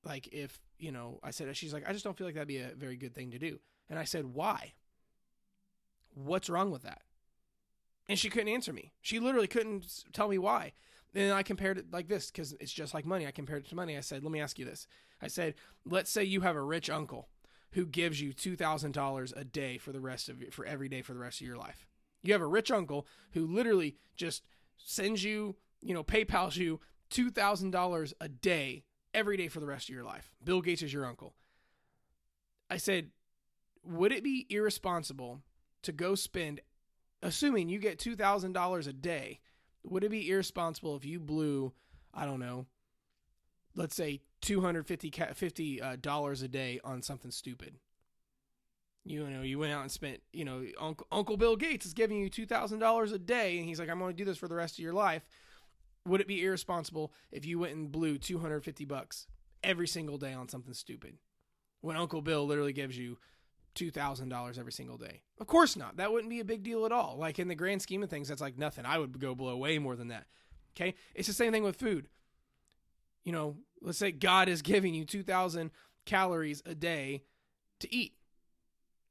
like 0.03 0.27
if 0.31 0.59
you 0.79 0.91
know, 0.91 1.19
I 1.23 1.31
said, 1.31 1.55
she's 1.55 1.73
like, 1.73 1.87
I 1.87 1.93
just 1.93 2.03
don't 2.03 2.17
feel 2.17 2.27
like 2.27 2.35
that'd 2.35 2.47
be 2.47 2.57
a 2.57 2.71
very 2.75 2.97
good 2.97 3.13
thing 3.13 3.31
to 3.31 3.39
do. 3.39 3.59
And 3.89 3.99
I 3.99 4.03
said, 4.03 4.33
Why? 4.33 4.73
What's 6.13 6.49
wrong 6.49 6.71
with 6.71 6.83
that? 6.83 7.01
And 8.07 8.17
she 8.17 8.29
couldn't 8.29 8.49
answer 8.49 8.71
me. 8.71 8.93
She 9.01 9.19
literally 9.19 9.47
couldn't 9.47 10.03
tell 10.13 10.27
me 10.27 10.37
why. 10.37 10.73
And 11.13 11.33
I 11.33 11.43
compared 11.43 11.77
it 11.77 11.91
like 11.91 12.07
this 12.07 12.29
because 12.29 12.53
it's 12.59 12.71
just 12.71 12.93
like 12.93 13.05
money. 13.05 13.25
I 13.25 13.31
compared 13.31 13.65
it 13.65 13.69
to 13.69 13.75
money. 13.75 13.97
I 13.97 14.01
said, 14.01 14.23
Let 14.23 14.31
me 14.31 14.41
ask 14.41 14.59
you 14.59 14.65
this. 14.65 14.87
I 15.21 15.27
said, 15.27 15.55
Let's 15.85 16.11
say 16.11 16.23
you 16.23 16.41
have 16.41 16.55
a 16.55 16.61
rich 16.61 16.89
uncle 16.89 17.29
who 17.71 17.85
gives 17.85 18.21
you 18.21 18.33
$2,000 18.33 19.33
a 19.35 19.43
day 19.43 19.77
for 19.77 19.91
the 19.91 19.99
rest 19.99 20.29
of 20.29 20.41
for 20.51 20.65
every 20.65 20.87
day 20.87 21.01
for 21.01 21.13
the 21.13 21.19
rest 21.19 21.41
of 21.41 21.47
your 21.47 21.57
life. 21.57 21.85
You 22.23 22.33
have 22.33 22.41
a 22.41 22.47
rich 22.47 22.71
uncle 22.71 23.07
who 23.31 23.45
literally 23.45 23.97
just 24.15 24.43
sends 24.77 25.23
you, 25.23 25.55
you 25.81 25.93
know, 25.93 26.03
PayPal's 26.03 26.57
you 26.57 26.79
$2,000 27.11 28.13
a 28.19 28.29
day 28.29 28.83
every 29.13 29.37
day 29.37 29.47
for 29.47 29.59
the 29.59 29.65
rest 29.65 29.89
of 29.89 29.95
your 29.95 30.03
life. 30.03 30.31
Bill 30.43 30.61
Gates 30.61 30.81
is 30.81 30.93
your 30.93 31.05
uncle. 31.05 31.33
I 32.69 32.77
said, 32.77 33.11
would 33.85 34.11
it 34.11 34.23
be 34.23 34.45
irresponsible 34.49 35.41
to 35.83 35.91
go 35.91 36.15
spend, 36.15 36.61
assuming 37.21 37.69
you 37.69 37.79
get 37.79 37.99
$2,000 37.99 38.87
a 38.87 38.93
day, 38.93 39.39
would 39.83 40.03
it 40.03 40.09
be 40.09 40.29
irresponsible 40.29 40.95
if 40.95 41.05
you 41.05 41.19
blew, 41.19 41.73
I 42.13 42.25
don't 42.25 42.39
know, 42.39 42.65
let's 43.75 43.95
say 43.95 44.21
$250 44.41 45.83
uh, 45.83 45.95
dollars 45.97 46.41
a 46.41 46.47
day 46.47 46.79
on 46.83 47.01
something 47.01 47.31
stupid? 47.31 47.75
You 49.07 49.27
know, 49.27 49.43
you 49.43 49.59
went 49.59 49.71
out 49.71 49.83
and 49.83 49.91
spent, 49.91 50.21
you 50.33 50.45
know, 50.45 50.65
Uncle, 50.79 51.05
Uncle 51.11 51.37
Bill 51.37 51.55
Gates 51.55 51.85
is 51.85 51.93
giving 51.93 52.17
you 52.17 52.29
$2,000 52.29 53.13
a 53.13 53.19
day, 53.19 53.59
and 53.59 53.67
he's 53.67 53.79
like, 53.79 53.89
I'm 53.89 53.99
going 53.99 54.13
to 54.13 54.17
do 54.17 54.25
this 54.25 54.39
for 54.39 54.47
the 54.47 54.55
rest 54.55 54.79
of 54.79 54.83
your 54.83 54.93
life. 54.93 55.21
Would 56.07 56.21
it 56.21 56.27
be 56.27 56.43
irresponsible 56.43 57.13
if 57.31 57.45
you 57.45 57.59
went 57.59 57.75
and 57.75 57.91
blew 57.91 58.17
250 58.17 58.85
bucks 58.85 59.27
every 59.63 59.87
single 59.87 60.17
day 60.17 60.33
on 60.33 60.49
something 60.49 60.73
stupid? 60.73 61.17
When 61.81 61.97
Uncle 61.97 62.23
Bill 62.23 62.47
literally 62.47 62.73
gives 62.73 62.97
you 62.97 63.19
$2,000 63.75 64.59
every 64.59 64.71
single 64.71 64.97
day. 64.97 65.21
Of 65.39 65.47
course 65.47 65.75
not. 65.75 65.97
That 65.97 66.11
wouldn't 66.11 66.29
be 66.29 66.39
a 66.39 66.45
big 66.45 66.63
deal 66.63 66.85
at 66.85 66.91
all. 66.91 67.17
Like 67.19 67.39
in 67.39 67.47
the 67.47 67.55
grand 67.55 67.81
scheme 67.81 68.01
of 68.03 68.09
things, 68.09 68.27
that's 68.27 68.41
like 68.41 68.57
nothing. 68.57 68.85
I 68.85 68.97
would 68.97 69.19
go 69.19 69.35
blow 69.35 69.57
way 69.57 69.77
more 69.77 69.95
than 69.95 70.07
that. 70.07 70.25
Okay. 70.75 70.95
It's 71.13 71.27
the 71.27 71.33
same 71.33 71.51
thing 71.51 71.63
with 71.63 71.75
food. 71.75 72.07
You 73.23 73.31
know, 73.31 73.57
let's 73.81 73.97
say 73.97 74.11
God 74.11 74.49
is 74.49 74.61
giving 74.63 74.93
you 74.93 75.05
2,000 75.05 75.71
calories 76.05 76.63
a 76.65 76.75
day 76.75 77.23
to 77.79 77.93
eat. 77.93 78.13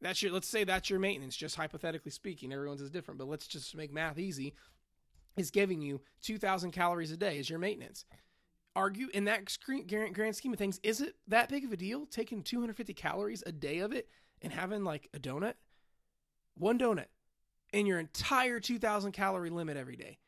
That's 0.00 0.22
your, 0.22 0.32
let's 0.32 0.48
say 0.48 0.64
that's 0.64 0.90
your 0.90 0.98
maintenance, 0.98 1.36
just 1.36 1.56
hypothetically 1.56 2.10
speaking. 2.10 2.52
Everyone's 2.52 2.82
is 2.82 2.90
different, 2.90 3.18
but 3.18 3.28
let's 3.28 3.46
just 3.46 3.74
make 3.74 3.92
math 3.92 4.18
easy. 4.18 4.54
Is 5.36 5.50
giving 5.50 5.82
you 5.82 6.00
2,000 6.22 6.70
calories 6.70 7.10
a 7.10 7.16
day 7.16 7.38
as 7.38 7.50
your 7.50 7.58
maintenance. 7.58 8.04
Argue 8.76 9.08
in 9.14 9.24
that 9.24 9.56
grand 10.12 10.36
scheme 10.36 10.52
of 10.52 10.58
things, 10.58 10.78
is 10.82 11.00
it 11.00 11.14
that 11.28 11.48
big 11.48 11.64
of 11.64 11.72
a 11.72 11.76
deal 11.76 12.06
taking 12.06 12.42
250 12.42 12.92
calories 12.92 13.42
a 13.46 13.52
day 13.52 13.78
of 13.78 13.92
it 13.92 14.08
and 14.44 14.52
having 14.52 14.84
like 14.84 15.08
a 15.14 15.18
donut, 15.18 15.54
one 16.56 16.78
donut, 16.78 17.06
in 17.72 17.86
your 17.86 17.98
entire 17.98 18.60
2,000 18.60 19.10
calorie 19.10 19.50
limit 19.50 19.76
every 19.76 19.96
day, 19.96 20.18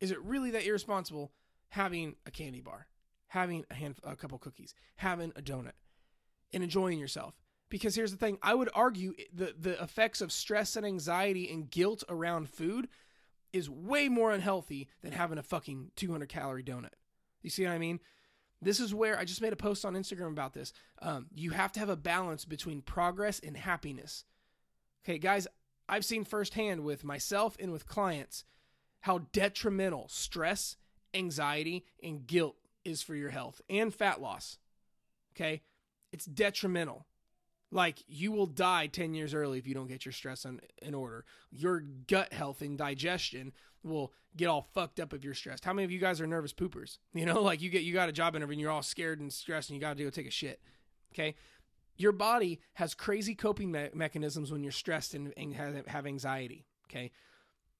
is 0.00 0.10
it 0.10 0.22
really 0.22 0.52
that 0.52 0.64
irresponsible 0.64 1.32
having 1.68 2.14
a 2.24 2.30
candy 2.30 2.62
bar, 2.62 2.86
having 3.26 3.66
a, 3.70 3.74
hand, 3.74 3.96
a 4.02 4.16
couple 4.16 4.38
cookies, 4.38 4.74
having 4.96 5.32
a 5.36 5.42
donut, 5.42 5.72
and 6.54 6.62
enjoying 6.62 6.98
yourself? 6.98 7.34
Because 7.68 7.94
here's 7.94 8.12
the 8.12 8.16
thing 8.16 8.38
I 8.42 8.54
would 8.54 8.70
argue 8.72 9.14
the, 9.34 9.54
the 9.58 9.82
effects 9.82 10.20
of 10.20 10.32
stress 10.32 10.76
and 10.76 10.86
anxiety 10.86 11.50
and 11.52 11.70
guilt 11.70 12.02
around 12.08 12.48
food 12.48 12.88
is 13.52 13.68
way 13.68 14.08
more 14.08 14.32
unhealthy 14.32 14.88
than 15.02 15.12
having 15.12 15.38
a 15.38 15.42
fucking 15.42 15.90
200 15.96 16.28
calorie 16.28 16.62
donut. 16.62 16.94
You 17.42 17.50
see 17.50 17.64
what 17.64 17.72
I 17.72 17.78
mean? 17.78 18.00
This 18.62 18.80
is 18.80 18.94
where 18.94 19.18
I 19.18 19.24
just 19.24 19.40
made 19.40 19.52
a 19.52 19.56
post 19.56 19.84
on 19.84 19.94
Instagram 19.94 20.28
about 20.28 20.52
this. 20.52 20.72
Um, 21.00 21.26
you 21.34 21.50
have 21.50 21.72
to 21.72 21.80
have 21.80 21.88
a 21.88 21.96
balance 21.96 22.44
between 22.44 22.82
progress 22.82 23.40
and 23.40 23.56
happiness. 23.56 24.24
Okay, 25.04 25.18
guys, 25.18 25.46
I've 25.88 26.04
seen 26.04 26.24
firsthand 26.24 26.84
with 26.84 27.04
myself 27.04 27.56
and 27.58 27.72
with 27.72 27.86
clients 27.86 28.44
how 29.00 29.22
detrimental 29.32 30.08
stress, 30.08 30.76
anxiety, 31.14 31.86
and 32.02 32.26
guilt 32.26 32.56
is 32.84 33.02
for 33.02 33.14
your 33.14 33.30
health 33.30 33.60
and 33.70 33.94
fat 33.94 34.20
loss. 34.20 34.58
Okay, 35.34 35.62
it's 36.12 36.26
detrimental. 36.26 37.06
Like 37.72 38.02
you 38.08 38.32
will 38.32 38.46
die 38.46 38.88
10 38.88 39.14
years 39.14 39.32
early 39.32 39.58
if 39.58 39.66
you 39.66 39.74
don't 39.74 39.86
get 39.86 40.04
your 40.04 40.12
stress 40.12 40.44
in, 40.44 40.60
in 40.82 40.92
order. 40.92 41.24
Your 41.50 41.80
gut 41.80 42.32
health 42.32 42.62
and 42.62 42.76
digestion 42.76 43.52
will 43.82 44.12
get 44.36 44.46
all 44.46 44.68
fucked 44.74 45.00
up 45.00 45.12
if 45.12 45.24
you're 45.24 45.34
stressed. 45.34 45.64
How 45.64 45.72
many 45.72 45.84
of 45.84 45.90
you 45.90 45.98
guys 45.98 46.20
are 46.20 46.26
nervous 46.26 46.52
poopers? 46.52 46.98
You 47.14 47.26
know, 47.26 47.42
like 47.42 47.60
you 47.60 47.70
get 47.70 47.82
you 47.82 47.92
got 47.92 48.08
a 48.08 48.12
job 48.12 48.36
interview 48.36 48.54
and 48.54 48.60
you're 48.60 48.70
all 48.70 48.82
scared 48.82 49.20
and 49.20 49.32
stressed 49.32 49.70
and 49.70 49.76
you 49.76 49.80
got 49.80 49.96
to 49.96 50.04
go 50.04 50.10
take 50.10 50.28
a 50.28 50.30
shit. 50.30 50.60
Okay? 51.12 51.34
Your 51.96 52.12
body 52.12 52.60
has 52.74 52.94
crazy 52.94 53.34
coping 53.34 53.72
me- 53.72 53.90
mechanisms 53.92 54.50
when 54.50 54.62
you're 54.62 54.72
stressed 54.72 55.14
and, 55.14 55.32
and 55.36 55.54
have, 55.54 55.86
have 55.86 56.06
anxiety, 56.06 56.64
okay? 56.88 57.10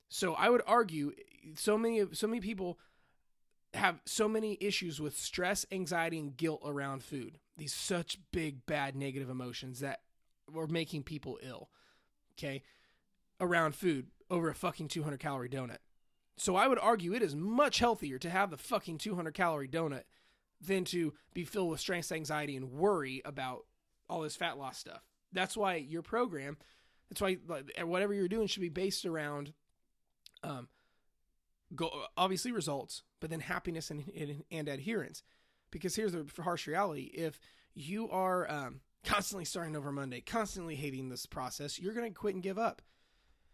So 0.08 0.34
I 0.34 0.50
would 0.50 0.62
argue 0.66 1.12
so 1.54 1.78
many 1.78 2.04
so 2.12 2.26
many 2.26 2.40
people 2.40 2.78
have 3.74 4.00
so 4.04 4.28
many 4.28 4.58
issues 4.60 5.00
with 5.00 5.16
stress, 5.16 5.64
anxiety, 5.70 6.18
and 6.18 6.36
guilt 6.36 6.60
around 6.64 7.04
food. 7.04 7.38
These 7.56 7.72
such 7.72 8.18
big, 8.32 8.66
bad, 8.66 8.96
negative 8.96 9.30
emotions 9.30 9.80
that 9.80 10.00
are 10.56 10.66
making 10.66 11.04
people 11.04 11.38
ill. 11.42 11.70
Okay. 12.34 12.62
Around 13.40 13.74
food 13.74 14.08
over 14.30 14.48
a 14.50 14.54
fucking 14.54 14.88
200 14.88 15.18
calorie 15.18 15.48
donut. 15.48 15.78
So 16.40 16.56
I 16.56 16.68
would 16.68 16.78
argue 16.78 17.12
it 17.12 17.20
is 17.20 17.36
much 17.36 17.80
healthier 17.80 18.18
to 18.18 18.30
have 18.30 18.50
the 18.50 18.56
fucking 18.56 18.96
200 18.96 19.34
calorie 19.34 19.68
donut 19.68 20.04
than 20.58 20.84
to 20.86 21.12
be 21.34 21.44
filled 21.44 21.68
with 21.68 21.80
stress, 21.80 22.10
anxiety, 22.10 22.56
and 22.56 22.72
worry 22.72 23.20
about 23.26 23.66
all 24.08 24.22
this 24.22 24.36
fat 24.36 24.56
loss 24.56 24.78
stuff. 24.78 25.02
That's 25.34 25.54
why 25.54 25.74
your 25.74 26.00
program, 26.00 26.56
that's 27.10 27.20
why 27.20 27.36
whatever 27.82 28.14
you're 28.14 28.26
doing 28.26 28.46
should 28.46 28.62
be 28.62 28.70
based 28.70 29.04
around 29.04 29.52
um, 30.42 30.68
go 31.76 32.06
obviously 32.16 32.52
results, 32.52 33.02
but 33.20 33.28
then 33.28 33.40
happiness 33.40 33.90
and, 33.90 34.10
and, 34.18 34.42
and 34.50 34.66
adherence. 34.66 35.22
Because 35.70 35.94
here's 35.94 36.12
the 36.12 36.24
harsh 36.38 36.66
reality: 36.66 37.10
if 37.12 37.38
you 37.74 38.08
are 38.08 38.50
um, 38.50 38.80
constantly 39.04 39.44
starting 39.44 39.76
over 39.76 39.92
Monday, 39.92 40.22
constantly 40.22 40.74
hating 40.74 41.10
this 41.10 41.26
process, 41.26 41.78
you're 41.78 41.92
going 41.92 42.10
to 42.10 42.18
quit 42.18 42.32
and 42.32 42.42
give 42.42 42.58
up. 42.58 42.80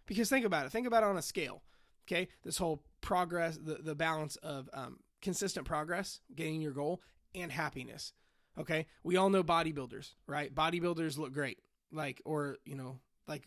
Because 0.07 0.31
think 0.31 0.47
about 0.47 0.67
it. 0.67 0.71
Think 0.71 0.87
about 0.87 1.03
it 1.03 1.09
on 1.09 1.17
a 1.17 1.23
scale. 1.23 1.65
Okay, 2.07 2.29
this 2.45 2.59
whole 2.59 2.83
progress, 3.01 3.57
the 3.57 3.75
the 3.75 3.95
balance 3.95 4.37
of 4.37 4.69
um, 4.73 4.99
consistent 5.21 5.67
progress, 5.67 6.21
getting 6.35 6.61
your 6.61 6.73
goal, 6.73 7.03
and 7.35 7.51
happiness. 7.51 8.13
Okay, 8.59 8.87
we 9.03 9.17
all 9.17 9.31
know 9.31 9.43
bodybuilders, 9.43 10.13
right? 10.27 10.55
Bodybuilders 10.55 11.19
look 11.19 11.33
great, 11.33 11.59
like 11.93 12.23
or 12.25 12.59
you 12.65 12.77
know, 12.77 13.01
like 13.27 13.47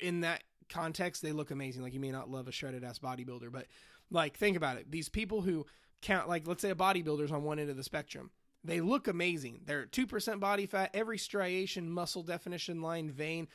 in 0.00 0.20
that 0.20 0.44
context, 0.68 1.22
they 1.22 1.32
look 1.32 1.50
amazing. 1.50 1.82
Like 1.82 1.94
you 1.94 2.00
may 2.00 2.10
not 2.10 2.30
love 2.30 2.48
a 2.48 2.52
shredded 2.52 2.84
ass 2.84 2.98
bodybuilder, 2.98 3.50
but 3.50 3.66
like, 4.10 4.36
think 4.36 4.56
about 4.56 4.76
it. 4.76 4.90
These 4.90 5.08
people 5.08 5.42
who 5.42 5.66
count, 6.02 6.28
like, 6.28 6.46
let's 6.46 6.62
say 6.62 6.70
a 6.70 6.74
bodybuilder's 6.74 7.32
on 7.32 7.44
one 7.44 7.58
end 7.58 7.70
of 7.70 7.76
the 7.76 7.82
spectrum. 7.82 8.30
They 8.64 8.80
look 8.80 9.08
amazing. 9.08 9.60
They're 9.64 9.86
2% 9.86 10.40
body 10.40 10.66
fat. 10.66 10.90
Every 10.94 11.18
striation, 11.18 11.90
muscle 11.90 12.22
definition, 12.22 12.82
line, 12.82 13.10
vein 13.10 13.48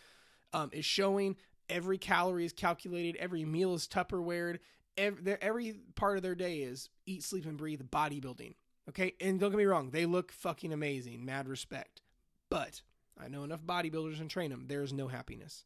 um, 0.54 0.70
is 0.74 0.86
showing. 0.86 1.36
Every 1.72 1.98
calorie 1.98 2.46
is 2.46 2.54
calculated. 2.54 3.16
Every 3.16 3.46
meal 3.46 3.74
is 3.74 3.88
Tupperware. 3.88 4.60
Every, 4.98 5.38
every 5.42 5.80
part 5.96 6.18
of 6.18 6.24
their 6.24 6.36
day 6.36 6.60
is 6.60 6.90
eat, 7.06 7.24
sleep, 7.24 7.46
and 7.46 7.58
breathe 7.58 7.82
bodybuilding. 7.82 8.56
Okay. 8.90 9.14
And 9.20 9.40
don't 9.40 9.52
get 9.52 9.58
me 9.58 9.66
wrong, 9.66 9.92
they 9.92 10.06
look 10.06 10.32
fucking 10.32 10.74
amazing. 10.74 11.26
Mad 11.26 11.48
respect. 11.48 12.02
But 12.50 12.82
I 13.20 13.30
know 13.30 13.44
enough 13.44 13.64
bodybuilders 13.64 14.20
and 14.20 14.30
train 14.30 14.52
them. 14.52 14.66
There's 14.68 14.94
no 14.94 15.08
happiness. 15.08 15.66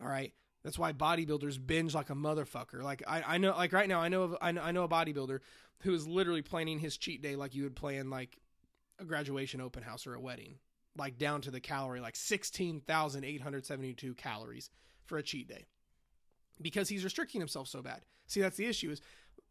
All 0.00 0.08
right. 0.08 0.32
That's 0.62 0.78
why 0.78 0.92
bodybuilders 0.92 1.64
binge 1.64 1.94
like 1.94 2.10
a 2.10 2.14
motherfucker. 2.14 2.82
Like 2.82 3.02
I, 3.06 3.34
I 3.34 3.38
know, 3.38 3.50
like 3.50 3.72
right 3.72 3.88
now, 3.88 4.00
I 4.00 4.08
know, 4.08 4.22
of, 4.22 4.36
I 4.40 4.52
know, 4.52 4.62
I 4.62 4.72
know 4.72 4.84
a 4.84 4.88
bodybuilder 4.88 5.40
who 5.80 5.94
is 5.94 6.06
literally 6.06 6.42
planning 6.42 6.78
his 6.78 6.96
cheat 6.96 7.22
day 7.22 7.36
like 7.36 7.54
you 7.54 7.64
would 7.64 7.76
plan 7.76 8.08
like 8.08 8.38
a 8.98 9.04
graduation 9.04 9.60
open 9.60 9.82
house 9.82 10.06
or 10.06 10.14
a 10.14 10.20
wedding, 10.20 10.56
like 10.96 11.18
down 11.18 11.40
to 11.42 11.50
the 11.50 11.60
calorie, 11.60 12.00
like 12.00 12.16
sixteen 12.16 12.80
thousand 12.80 13.24
eight 13.24 13.40
hundred 13.40 13.66
seventy-two 13.66 14.14
calories 14.14 14.70
for 15.04 15.18
a 15.18 15.22
cheat 15.22 15.48
day, 15.48 15.66
because 16.60 16.88
he's 16.88 17.04
restricting 17.04 17.40
himself 17.40 17.68
so 17.68 17.82
bad. 17.82 18.02
See, 18.26 18.40
that's 18.40 18.56
the 18.56 18.66
issue. 18.66 18.90
Is 18.90 19.00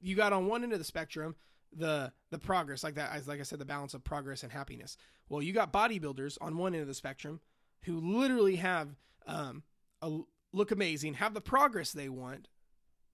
you 0.01 0.15
got 0.15 0.33
on 0.33 0.47
one 0.47 0.63
end 0.63 0.73
of 0.73 0.79
the 0.79 0.85
spectrum 0.85 1.35
the 1.75 2.12
the 2.29 2.39
progress, 2.39 2.83
like 2.83 2.95
that, 2.95 3.27
like 3.27 3.39
I 3.39 3.43
said, 3.43 3.59
the 3.59 3.65
balance 3.65 3.93
of 3.93 4.03
progress 4.03 4.43
and 4.43 4.51
happiness. 4.51 4.97
Well, 5.29 5.41
you 5.41 5.53
got 5.53 5.73
bodybuilders 5.73 6.38
on 6.41 6.57
one 6.57 6.73
end 6.73 6.81
of 6.81 6.88
the 6.88 6.93
spectrum 6.93 7.39
who 7.83 8.00
literally 8.00 8.57
have 8.57 8.89
um, 9.25 9.63
a 10.01 10.19
look 10.51 10.71
amazing, 10.71 11.15
have 11.15 11.33
the 11.33 11.41
progress 11.41 11.91
they 11.91 12.09
want, 12.09 12.47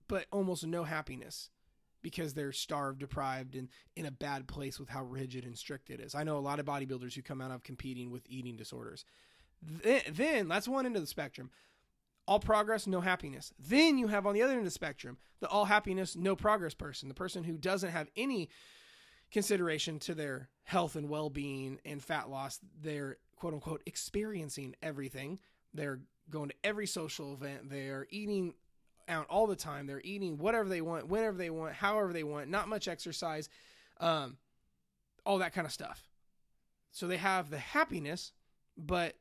but 0.08 0.26
almost 0.30 0.66
no 0.66 0.84
happiness 0.84 1.50
because 2.02 2.34
they're 2.34 2.52
starved, 2.52 3.00
deprived, 3.00 3.54
and 3.54 3.68
in 3.96 4.06
a 4.06 4.10
bad 4.10 4.46
place 4.46 4.78
with 4.78 4.88
how 4.88 5.04
rigid 5.04 5.44
and 5.44 5.56
strict 5.56 5.90
it 5.90 6.00
is. 6.00 6.14
I 6.14 6.24
know 6.24 6.36
a 6.36 6.40
lot 6.40 6.58
of 6.60 6.66
bodybuilders 6.66 7.14
who 7.14 7.22
come 7.22 7.40
out 7.40 7.50
of 7.50 7.62
competing 7.62 8.10
with 8.10 8.22
eating 8.28 8.56
disorders. 8.56 9.04
Then, 9.62 10.48
that's 10.48 10.68
one 10.68 10.86
end 10.86 10.96
of 10.96 11.02
the 11.02 11.06
spectrum. 11.08 11.50
All 12.26 12.40
progress, 12.40 12.86
no 12.86 13.00
happiness. 13.00 13.52
Then 13.58 13.98
you 13.98 14.08
have 14.08 14.26
on 14.26 14.34
the 14.34 14.42
other 14.42 14.52
end 14.52 14.60
of 14.60 14.64
the 14.64 14.70
spectrum 14.70 15.18
the 15.40 15.48
all 15.48 15.64
happiness, 15.64 16.16
no 16.16 16.36
progress 16.36 16.74
person, 16.74 17.08
the 17.08 17.14
person 17.14 17.44
who 17.44 17.56
doesn't 17.56 17.90
have 17.90 18.08
any 18.16 18.48
consideration 19.32 19.98
to 20.00 20.14
their 20.14 20.48
health 20.64 20.96
and 20.96 21.08
well 21.08 21.30
being 21.30 21.78
and 21.84 22.02
fat 22.02 22.28
loss. 22.30 22.60
They're 22.80 23.16
quote 23.36 23.54
unquote 23.54 23.82
experiencing 23.86 24.74
everything. 24.82 25.38
They're 25.72 26.00
going 26.28 26.50
to 26.50 26.54
every 26.62 26.86
social 26.86 27.32
event. 27.32 27.70
They're 27.70 28.06
eating 28.10 28.54
out 29.10 29.26
all 29.28 29.46
the 29.46 29.56
time. 29.56 29.86
They're 29.86 30.00
eating 30.02 30.38
whatever 30.38 30.68
they 30.68 30.80
want, 30.80 31.08
whenever 31.08 31.36
they 31.36 31.50
want, 31.50 31.74
however 31.74 32.12
they 32.12 32.24
want. 32.24 32.48
Not 32.48 32.68
much 32.68 32.88
exercise, 32.88 33.48
um, 33.98 34.36
all 35.26 35.38
that 35.38 35.52
kind 35.52 35.66
of 35.66 35.72
stuff. 35.72 36.08
So 36.92 37.06
they 37.06 37.18
have 37.18 37.50
the 37.50 37.58
happiness, 37.58 38.32
but 38.76 39.16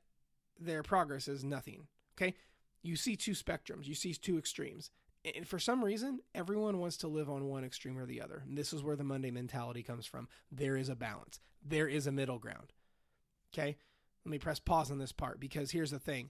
their 0.59 0.83
progress 0.83 1.27
is 1.27 1.43
nothing. 1.43 1.87
Okay, 2.17 2.35
you 2.81 2.95
see 2.95 3.15
two 3.15 3.31
spectrums. 3.31 3.87
You 3.87 3.95
see 3.95 4.13
two 4.13 4.37
extremes. 4.37 4.91
And 5.35 5.47
for 5.47 5.59
some 5.59 5.83
reason, 5.83 6.19
everyone 6.33 6.79
wants 6.79 6.97
to 6.97 7.07
live 7.07 7.29
on 7.29 7.45
one 7.45 7.65
extreme 7.65 7.97
or 7.97 8.05
the 8.05 8.21
other. 8.21 8.43
And 8.47 8.57
this 8.57 8.71
is 8.71 8.83
where 8.83 8.95
the 8.95 9.03
Monday 9.03 9.31
mentality 9.31 9.83
comes 9.83 10.05
from. 10.05 10.29
There 10.51 10.77
is 10.77 10.87
a 10.87 10.95
balance. 10.95 11.39
There 11.65 11.87
is 11.87 12.07
a 12.07 12.11
middle 12.11 12.39
ground. 12.39 12.71
Okay? 13.53 13.75
Let 14.25 14.31
me 14.31 14.39
press 14.39 14.59
pause 14.59 14.91
on 14.91 14.97
this 14.97 15.11
part 15.11 15.39
because 15.39 15.71
here's 15.71 15.91
the 15.91 15.99
thing. 15.99 16.29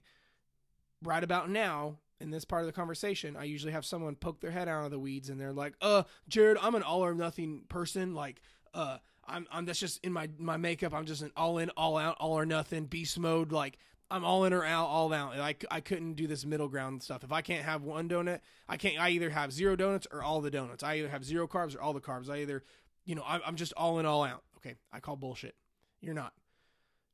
Right 1.02 1.22
about 1.22 1.48
now, 1.48 1.98
in 2.20 2.30
this 2.30 2.44
part 2.44 2.62
of 2.62 2.66
the 2.66 2.72
conversation, 2.72 3.36
I 3.36 3.44
usually 3.44 3.72
have 3.72 3.84
someone 3.84 4.14
poke 4.14 4.40
their 4.40 4.50
head 4.50 4.68
out 4.68 4.84
of 4.84 4.90
the 4.90 4.98
weeds 4.98 5.30
and 5.30 5.40
they're 5.40 5.52
like, 5.52 5.74
"Uh, 5.80 6.04
Jared, 6.28 6.58
I'm 6.60 6.74
an 6.74 6.82
all 6.82 7.04
or 7.04 7.14
nothing 7.14 7.62
person. 7.68 8.14
Like, 8.14 8.42
uh, 8.74 8.98
I'm, 9.26 9.46
I'm 9.50 9.64
that's 9.64 9.78
just 9.78 10.04
in 10.04 10.12
my 10.12 10.28
my 10.38 10.56
makeup. 10.56 10.92
I'm 10.92 11.06
just 11.06 11.22
an 11.22 11.32
all 11.36 11.58
in, 11.58 11.70
all 11.70 11.96
out, 11.96 12.16
all 12.20 12.38
or 12.38 12.46
nothing 12.46 12.84
beast 12.84 13.18
mode. 13.18 13.52
Like, 13.52 13.78
I'm 14.10 14.24
all 14.24 14.44
in 14.44 14.52
or 14.52 14.64
out, 14.64 14.86
all 14.86 15.12
out. 15.12 15.38
I, 15.38 15.54
I 15.70 15.80
couldn't 15.80 16.14
do 16.14 16.26
this 16.26 16.44
middle 16.44 16.68
ground 16.68 17.02
stuff. 17.02 17.22
If 17.22 17.30
I 17.30 17.42
can't 17.42 17.64
have 17.64 17.82
one 17.82 18.08
donut, 18.08 18.40
I 18.68 18.76
can't. 18.76 19.00
I 19.00 19.10
either 19.10 19.30
have 19.30 19.52
zero 19.52 19.76
donuts 19.76 20.06
or 20.10 20.22
all 20.22 20.40
the 20.40 20.50
donuts. 20.50 20.82
I 20.82 20.96
either 20.96 21.08
have 21.08 21.24
zero 21.24 21.46
carbs 21.46 21.76
or 21.76 21.80
all 21.80 21.92
the 21.92 22.00
carbs. 22.00 22.28
I 22.28 22.38
either, 22.38 22.64
you 23.04 23.14
know, 23.14 23.24
I'm, 23.26 23.40
I'm 23.46 23.56
just 23.56 23.72
all 23.76 23.98
in, 24.00 24.06
all 24.06 24.24
out. 24.24 24.42
Okay, 24.56 24.76
I 24.92 25.00
call 25.00 25.16
bullshit. 25.16 25.54
You're 26.00 26.14
not. 26.14 26.32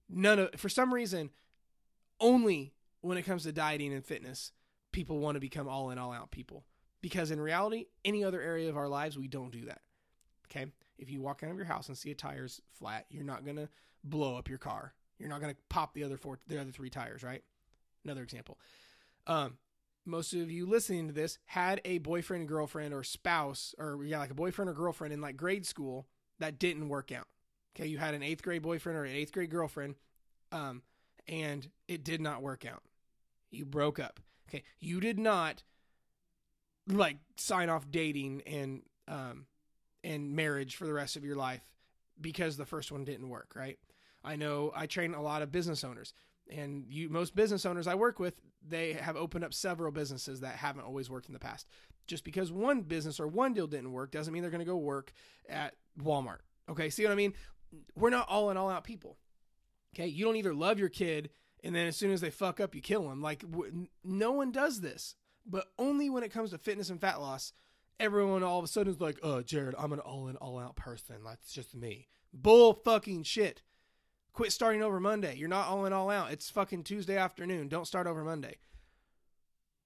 None 0.09 0.39
of 0.39 0.51
for 0.57 0.69
some 0.69 0.95
reason, 0.95 1.31
only 2.19 2.73
when 3.03 3.19
it 3.19 3.23
comes 3.23 3.43
to 3.43 3.53
dieting 3.53 3.93
and 3.93 4.05
fitness, 4.05 4.53
people 4.97 5.19
want 5.19 5.37
to 5.37 5.41
become 5.41 5.69
all 5.69 5.91
in, 5.91 5.99
all 5.99 6.11
out 6.11 6.31
people. 6.31 6.65
Because 7.03 7.31
in 7.31 7.39
reality, 7.39 7.85
any 8.03 8.25
other 8.25 8.41
area 8.41 8.71
of 8.71 8.79
our 8.79 8.89
lives, 8.89 9.19
we 9.19 9.29
don't 9.29 9.53
do 9.53 9.67
that. 9.67 9.83
Okay, 10.47 10.65
if 10.99 11.11
you 11.11 11.21
walk 11.21 11.43
out 11.45 11.51
of 11.51 11.57
your 11.59 11.67
house 11.67 11.89
and 11.89 11.99
see 11.99 12.11
a 12.11 12.15
tire's 12.15 12.63
flat, 12.73 13.05
you're 13.11 13.23
not 13.23 13.45
gonna 13.45 13.69
blow 14.03 14.39
up 14.39 14.49
your 14.49 14.57
car. 14.57 14.95
You're 15.19 15.29
not 15.29 15.43
gonna 15.43 15.57
pop 15.69 15.93
the 15.93 16.03
other 16.03 16.17
four, 16.17 16.39
the 16.49 16.59
other 16.59 16.71
three 16.71 16.89
tires, 16.89 17.23
right? 17.23 17.43
Another 18.05 18.23
example. 18.23 18.59
Um, 19.27 19.59
most 20.07 20.33
of 20.33 20.51
you 20.51 20.65
listening 20.65 21.09
to 21.09 21.13
this 21.13 21.39
had 21.45 21.83
a 21.85 21.99
boyfriend, 21.99 22.49
girlfriend, 22.49 22.95
or 22.95 23.05
spouse, 23.05 23.75
or 23.79 24.03
yeah, 24.03 24.19
like 24.19 24.31
a 24.31 24.35
boyfriend 24.35 24.71
or 24.71 24.75
girlfriend 24.75 25.13
in 25.13 25.21
like 25.21 25.37
grade 25.37 25.67
school 25.67 26.07
that 26.39 26.59
didn't 26.59 26.89
work 26.89 27.13
out. 27.13 27.29
Okay, 27.77 27.87
you 27.87 27.99
had 27.99 28.15
an 28.15 28.23
eighth 28.23 28.43
grade 28.43 28.63
boyfriend 28.63 28.97
or 28.97 29.05
an 29.05 29.13
eighth 29.13 29.33
grade 29.33 29.51
girlfriend, 29.51 29.97
um, 30.53 30.81
and 31.29 31.69
it 31.87 32.03
did 32.03 32.23
not 32.23 32.41
work 32.41 32.65
out. 32.65 32.83
You 33.51 33.67
broke 33.67 33.99
up. 33.99 34.21
Okay, 34.49 34.63
you 34.79 35.01
did 35.01 35.19
not 35.19 35.63
like 36.89 37.19
sign 37.37 37.69
off 37.69 37.91
dating 37.91 38.43
and 38.47 38.83
um 39.09 39.47
and 40.05 40.37
marriage 40.37 40.77
for 40.77 40.87
the 40.87 40.93
rest 40.93 41.17
of 41.17 41.25
your 41.25 41.35
life 41.37 41.67
because 42.21 42.57
the 42.57 42.67
first 42.67 42.93
one 42.93 43.05
didn't 43.05 43.29
work, 43.29 43.55
right? 43.57 43.79
I 44.23 44.37
know 44.37 44.73
I 44.75 44.87
train 44.87 45.15
a 45.15 45.23
lot 45.23 45.43
of 45.43 45.51
business 45.51 45.83
owners 45.85 46.15
and 46.49 46.85
you 46.89 47.09
most 47.09 47.35
business 47.35 47.67
owners 47.67 47.87
I 47.87 47.95
work 47.95 48.19
with, 48.19 48.35
they 48.67 48.93
have 48.93 49.17
opened 49.17 49.45
up 49.45 49.53
several 49.53 49.91
businesses 49.91 50.41
that 50.41 50.57
haven't 50.57 50.85
always 50.85 51.11
worked 51.11 51.27
in 51.27 51.33
the 51.33 51.41
past. 51.41 51.67
Just 52.07 52.23
because 52.23 52.53
one 52.53 52.83
business 52.83 53.19
or 53.19 53.27
one 53.27 53.53
deal 53.53 53.67
didn't 53.67 53.91
work 53.91 54.13
doesn't 54.13 54.33
mean 54.33 54.43
they're 54.43 54.51
going 54.51 54.61
to 54.61 54.65
go 54.65 54.77
work 54.77 55.13
at 55.49 55.75
Walmart. 56.01 56.39
Okay, 56.69 56.89
see 56.89 57.03
what 57.03 57.11
I 57.11 57.17
mean? 57.17 57.35
we're 57.95 58.11
not 58.11 58.29
all 58.29 58.51
in 58.51 58.57
all 58.57 58.71
out 58.71 58.85
people. 58.85 59.17
Okay, 59.95 60.07
you 60.07 60.25
don't 60.25 60.37
either 60.37 60.55
love 60.55 60.79
your 60.79 60.89
kid 60.89 61.31
and 61.65 61.75
then 61.75 61.87
as 61.87 61.97
soon 61.97 62.13
as 62.13 62.21
they 62.21 62.31
fuck 62.31 62.61
up, 62.61 62.75
you 62.75 62.81
kill 62.81 63.09
them. 63.09 63.23
Like 63.23 63.41
w- 63.41 63.87
no 64.05 64.33
one 64.33 64.53
does 64.53 64.81
this, 64.81 65.15
but 65.47 65.67
only 65.79 66.11
when 66.11 66.23
it 66.23 66.33
comes 66.33 66.51
to 66.51 66.59
fitness 66.59 66.91
and 66.91 67.01
fat 67.01 67.21
loss, 67.21 67.53
everyone 67.99 68.43
all 68.43 68.59
of 68.59 68.65
a 68.65 68.69
sudden 68.69 68.93
is 68.93 69.01
like, 69.01 69.19
"Oh, 69.23 69.43
Jared, 69.43 69.75
I'm 69.79 69.93
an 69.93 70.01
all 70.01 70.29
in, 70.29 70.37
all 70.37 70.59
out 70.59 70.77
person. 70.77 71.17
That's 71.25 71.53
just 71.53 71.75
me." 71.75 72.09
Bull 72.33 72.75
fucking 72.75 73.23
shit. 73.23 73.63
Quit 74.33 74.53
starting 74.53 74.83
over 74.83 75.01
Monday. 75.01 75.37
You're 75.37 75.49
not 75.49 75.69
all 75.69 75.87
in, 75.87 75.93
all 75.93 76.11
out. 76.11 76.31
It's 76.31 76.51
fucking 76.51 76.85
Tuesday 76.85 77.17
afternoon. 77.17 77.69
Don't 77.69 77.87
start 77.87 78.07
over 78.07 78.23
Monday. 78.23 78.57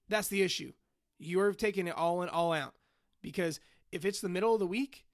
That's 0.08 0.28
the 0.28 0.42
issue. 0.42 0.72
You're 1.18 1.52
taking 1.52 1.86
it 1.86 1.96
all 1.96 2.22
in, 2.22 2.28
all 2.28 2.52
out 2.52 2.74
because 3.22 3.60
if 3.92 4.04
it's 4.04 4.20
the 4.20 4.28
middle 4.28 4.54
of 4.54 4.60
the 4.60 4.66
week 4.66 5.04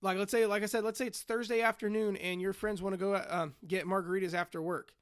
like 0.00 0.18
let's 0.18 0.30
say 0.30 0.46
like 0.46 0.62
i 0.62 0.66
said 0.66 0.84
let's 0.84 0.98
say 0.98 1.06
it's 1.06 1.22
thursday 1.22 1.60
afternoon 1.60 2.16
and 2.16 2.40
your 2.40 2.52
friends 2.52 2.82
want 2.82 2.92
to 2.92 2.98
go 2.98 3.22
um, 3.28 3.54
get 3.66 3.86
margaritas 3.86 4.34
after 4.34 4.60
work 4.60 4.92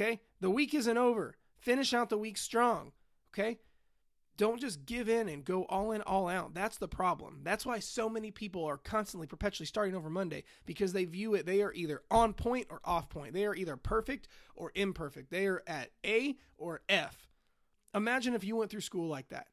okay? 0.00 0.20
The 0.40 0.50
week 0.50 0.74
isn't 0.74 0.98
over. 0.98 1.36
Finish 1.58 1.92
out 1.92 2.08
the 2.08 2.18
week 2.18 2.38
strong 2.38 2.92
okay? 3.32 3.58
Don't 4.36 4.60
just 4.60 4.86
give 4.86 5.08
in 5.08 5.28
and 5.28 5.44
go 5.44 5.64
all 5.64 5.92
in 5.92 6.00
all 6.02 6.26
out. 6.26 6.54
That's 6.54 6.78
the 6.78 6.88
problem. 6.88 7.40
That's 7.42 7.66
why 7.66 7.78
so 7.78 8.08
many 8.08 8.30
people 8.30 8.64
are 8.64 8.78
constantly 8.78 9.26
perpetually 9.26 9.66
starting 9.66 9.94
over 9.94 10.08
monday 10.08 10.44
because 10.64 10.94
they 10.94 11.04
view 11.04 11.34
it 11.34 11.44
they 11.44 11.60
are 11.60 11.74
either 11.74 12.02
on 12.10 12.32
point 12.32 12.68
or 12.70 12.80
off 12.84 13.10
point. 13.10 13.34
They 13.34 13.44
are 13.44 13.54
either 13.54 13.76
perfect 13.76 14.28
or 14.54 14.72
imperfect. 14.74 15.30
They 15.30 15.46
are 15.46 15.62
at 15.66 15.90
a 16.06 16.36
or 16.56 16.80
f. 16.88 17.28
Imagine 17.94 18.34
if 18.34 18.44
you 18.44 18.56
went 18.56 18.70
through 18.70 18.80
school 18.80 19.08
like 19.08 19.28
that. 19.28 19.48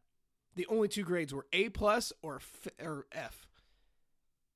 The 0.56 0.68
only 0.68 0.88
two 0.88 1.04
grades 1.04 1.34
were 1.34 1.48
a 1.52 1.70
plus 1.70 2.14
or, 2.22 2.38
f- 2.38 2.68
or 2.82 3.08
f. 3.12 3.46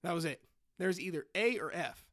That 0.03 0.15
was 0.15 0.25
it. 0.25 0.41
There's 0.79 0.99
either 0.99 1.27
A 1.35 1.59
or 1.59 1.71
F. 1.71 2.10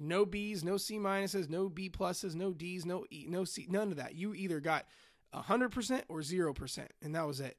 No 0.00 0.24
B's, 0.24 0.64
no 0.64 0.76
C 0.76 0.98
minuses, 0.98 1.48
no 1.48 1.68
B 1.68 1.90
pluses, 1.90 2.34
no 2.34 2.52
D's, 2.52 2.84
no 2.84 3.04
E, 3.10 3.26
no 3.28 3.44
C, 3.44 3.66
none 3.68 3.90
of 3.90 3.96
that. 3.96 4.14
You 4.14 4.34
either 4.34 4.60
got 4.60 4.86
100% 5.34 6.02
or 6.08 6.20
0%, 6.20 6.86
and 7.02 7.14
that 7.14 7.26
was 7.26 7.40
it. 7.40 7.56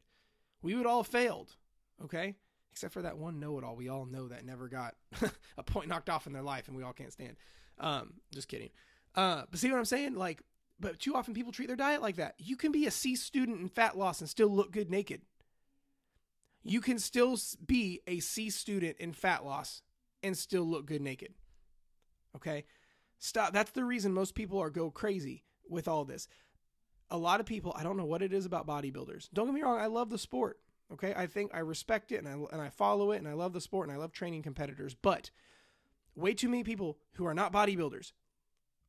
We 0.61 0.75
would 0.75 0.85
all 0.85 1.03
failed, 1.03 1.55
okay? 2.03 2.35
Except 2.71 2.93
for 2.93 3.01
that 3.01 3.17
one 3.17 3.39
know 3.39 3.57
it 3.57 3.63
all. 3.63 3.75
We 3.75 3.89
all 3.89 4.05
know 4.05 4.27
that 4.27 4.45
never 4.45 4.67
got 4.67 4.95
a 5.57 5.63
point 5.63 5.87
knocked 5.87 6.09
off 6.09 6.27
in 6.27 6.33
their 6.33 6.41
life, 6.41 6.67
and 6.67 6.75
we 6.75 6.83
all 6.83 6.93
can't 6.93 7.13
stand. 7.13 7.37
Um, 7.79 8.15
just 8.33 8.47
kidding. 8.47 8.69
Uh, 9.15 9.43
but 9.49 9.59
see 9.59 9.71
what 9.71 9.77
I'm 9.77 9.85
saying? 9.85 10.15
Like, 10.15 10.41
but 10.79 10.99
too 10.99 11.15
often 11.15 11.33
people 11.33 11.51
treat 11.51 11.67
their 11.67 11.75
diet 11.75 12.01
like 12.01 12.17
that. 12.17 12.35
You 12.37 12.55
can 12.55 12.71
be 12.71 12.85
a 12.85 12.91
C 12.91 13.15
student 13.15 13.59
in 13.59 13.69
fat 13.69 13.97
loss 13.97 14.21
and 14.21 14.29
still 14.29 14.49
look 14.49 14.71
good 14.71 14.91
naked 14.91 15.21
you 16.67 16.81
can 16.81 16.99
still 16.99 17.37
be 17.65 18.01
a 18.07 18.19
C 18.19 18.49
student 18.49 18.97
in 18.99 19.13
fat 19.13 19.45
loss 19.45 19.81
and 20.21 20.37
still 20.37 20.63
look 20.63 20.85
good 20.85 21.01
naked. 21.01 21.33
Okay? 22.35 22.65
Stop. 23.19 23.53
That's 23.53 23.71
the 23.71 23.83
reason 23.83 24.13
most 24.13 24.35
people 24.35 24.59
are 24.59 24.69
go 24.69 24.91
crazy 24.91 25.43
with 25.67 25.87
all 25.87 26.05
this. 26.05 26.27
A 27.09 27.17
lot 27.17 27.39
of 27.39 27.45
people, 27.45 27.73
I 27.77 27.83
don't 27.83 27.97
know 27.97 28.05
what 28.05 28.21
it 28.21 28.33
is 28.33 28.45
about 28.45 28.67
bodybuilders. 28.67 29.29
Don't 29.33 29.47
get 29.47 29.55
me 29.55 29.61
wrong, 29.61 29.79
I 29.79 29.87
love 29.87 30.09
the 30.09 30.17
sport. 30.17 30.59
Okay? 30.93 31.13
I 31.15 31.25
think 31.27 31.51
I 31.53 31.59
respect 31.59 32.11
it 32.11 32.23
and 32.23 32.27
I 32.27 32.33
and 32.51 32.61
I 32.61 32.69
follow 32.69 33.11
it 33.11 33.17
and 33.17 33.27
I 33.27 33.33
love 33.33 33.53
the 33.53 33.61
sport 33.61 33.87
and 33.87 33.95
I 33.95 33.99
love 33.99 34.11
training 34.11 34.43
competitors, 34.43 34.95
but 35.01 35.31
way 36.15 36.33
too 36.33 36.49
many 36.49 36.63
people 36.63 36.97
who 37.13 37.25
are 37.25 37.33
not 37.33 37.53
bodybuilders 37.53 38.11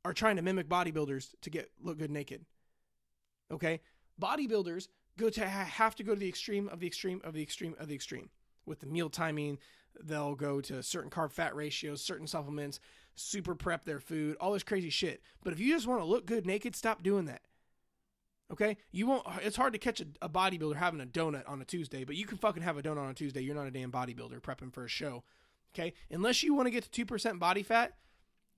are 0.04 0.12
trying 0.12 0.36
to 0.36 0.42
mimic 0.42 0.68
bodybuilders 0.68 1.34
to 1.42 1.50
get 1.50 1.70
look 1.80 1.98
good 1.98 2.10
naked. 2.10 2.44
Okay? 3.50 3.80
Bodybuilders 4.20 4.88
go 5.18 5.28
to 5.28 5.46
have 5.46 5.94
to 5.96 6.02
go 6.02 6.14
to 6.14 6.20
the 6.20 6.28
extreme 6.28 6.68
of 6.68 6.80
the 6.80 6.86
extreme 6.86 7.20
of 7.24 7.34
the 7.34 7.42
extreme 7.42 7.74
of 7.78 7.88
the 7.88 7.94
extreme 7.94 8.30
with 8.64 8.80
the 8.80 8.86
meal 8.86 9.10
timing 9.10 9.58
they'll 10.00 10.34
go 10.34 10.60
to 10.60 10.82
certain 10.82 11.10
carb 11.10 11.32
fat 11.32 11.54
ratios 11.54 12.00
certain 12.00 12.26
supplements 12.26 12.78
super 13.18 13.54
prep 13.54 13.84
their 13.84 14.00
food 14.00 14.36
all 14.40 14.52
this 14.52 14.62
crazy 14.62 14.90
shit 14.90 15.22
but 15.42 15.52
if 15.52 15.60
you 15.60 15.72
just 15.72 15.86
want 15.86 16.00
to 16.00 16.04
look 16.04 16.26
good 16.26 16.46
naked 16.46 16.74
stop 16.74 17.02
doing 17.02 17.26
that 17.26 17.42
okay 18.50 18.76
you 18.92 19.06
won't 19.06 19.26
it's 19.42 19.56
hard 19.56 19.72
to 19.72 19.78
catch 19.78 20.00
a, 20.00 20.06
a 20.22 20.28
bodybuilder 20.28 20.76
having 20.76 21.00
a 21.00 21.06
donut 21.06 21.48
on 21.48 21.60
a 21.60 21.64
tuesday 21.64 22.04
but 22.04 22.16
you 22.16 22.24
can 22.24 22.38
fucking 22.38 22.62
have 22.62 22.78
a 22.78 22.82
donut 22.82 22.98
on 22.98 23.10
a 23.10 23.14
tuesday 23.14 23.40
you're 23.40 23.54
not 23.54 23.66
a 23.66 23.70
damn 23.70 23.92
bodybuilder 23.92 24.40
prepping 24.40 24.72
for 24.72 24.84
a 24.84 24.88
show 24.88 25.22
okay 25.74 25.92
unless 26.10 26.42
you 26.42 26.54
want 26.54 26.66
to 26.66 26.70
get 26.70 26.90
to 26.90 27.04
2% 27.06 27.38
body 27.38 27.62
fat 27.62 27.94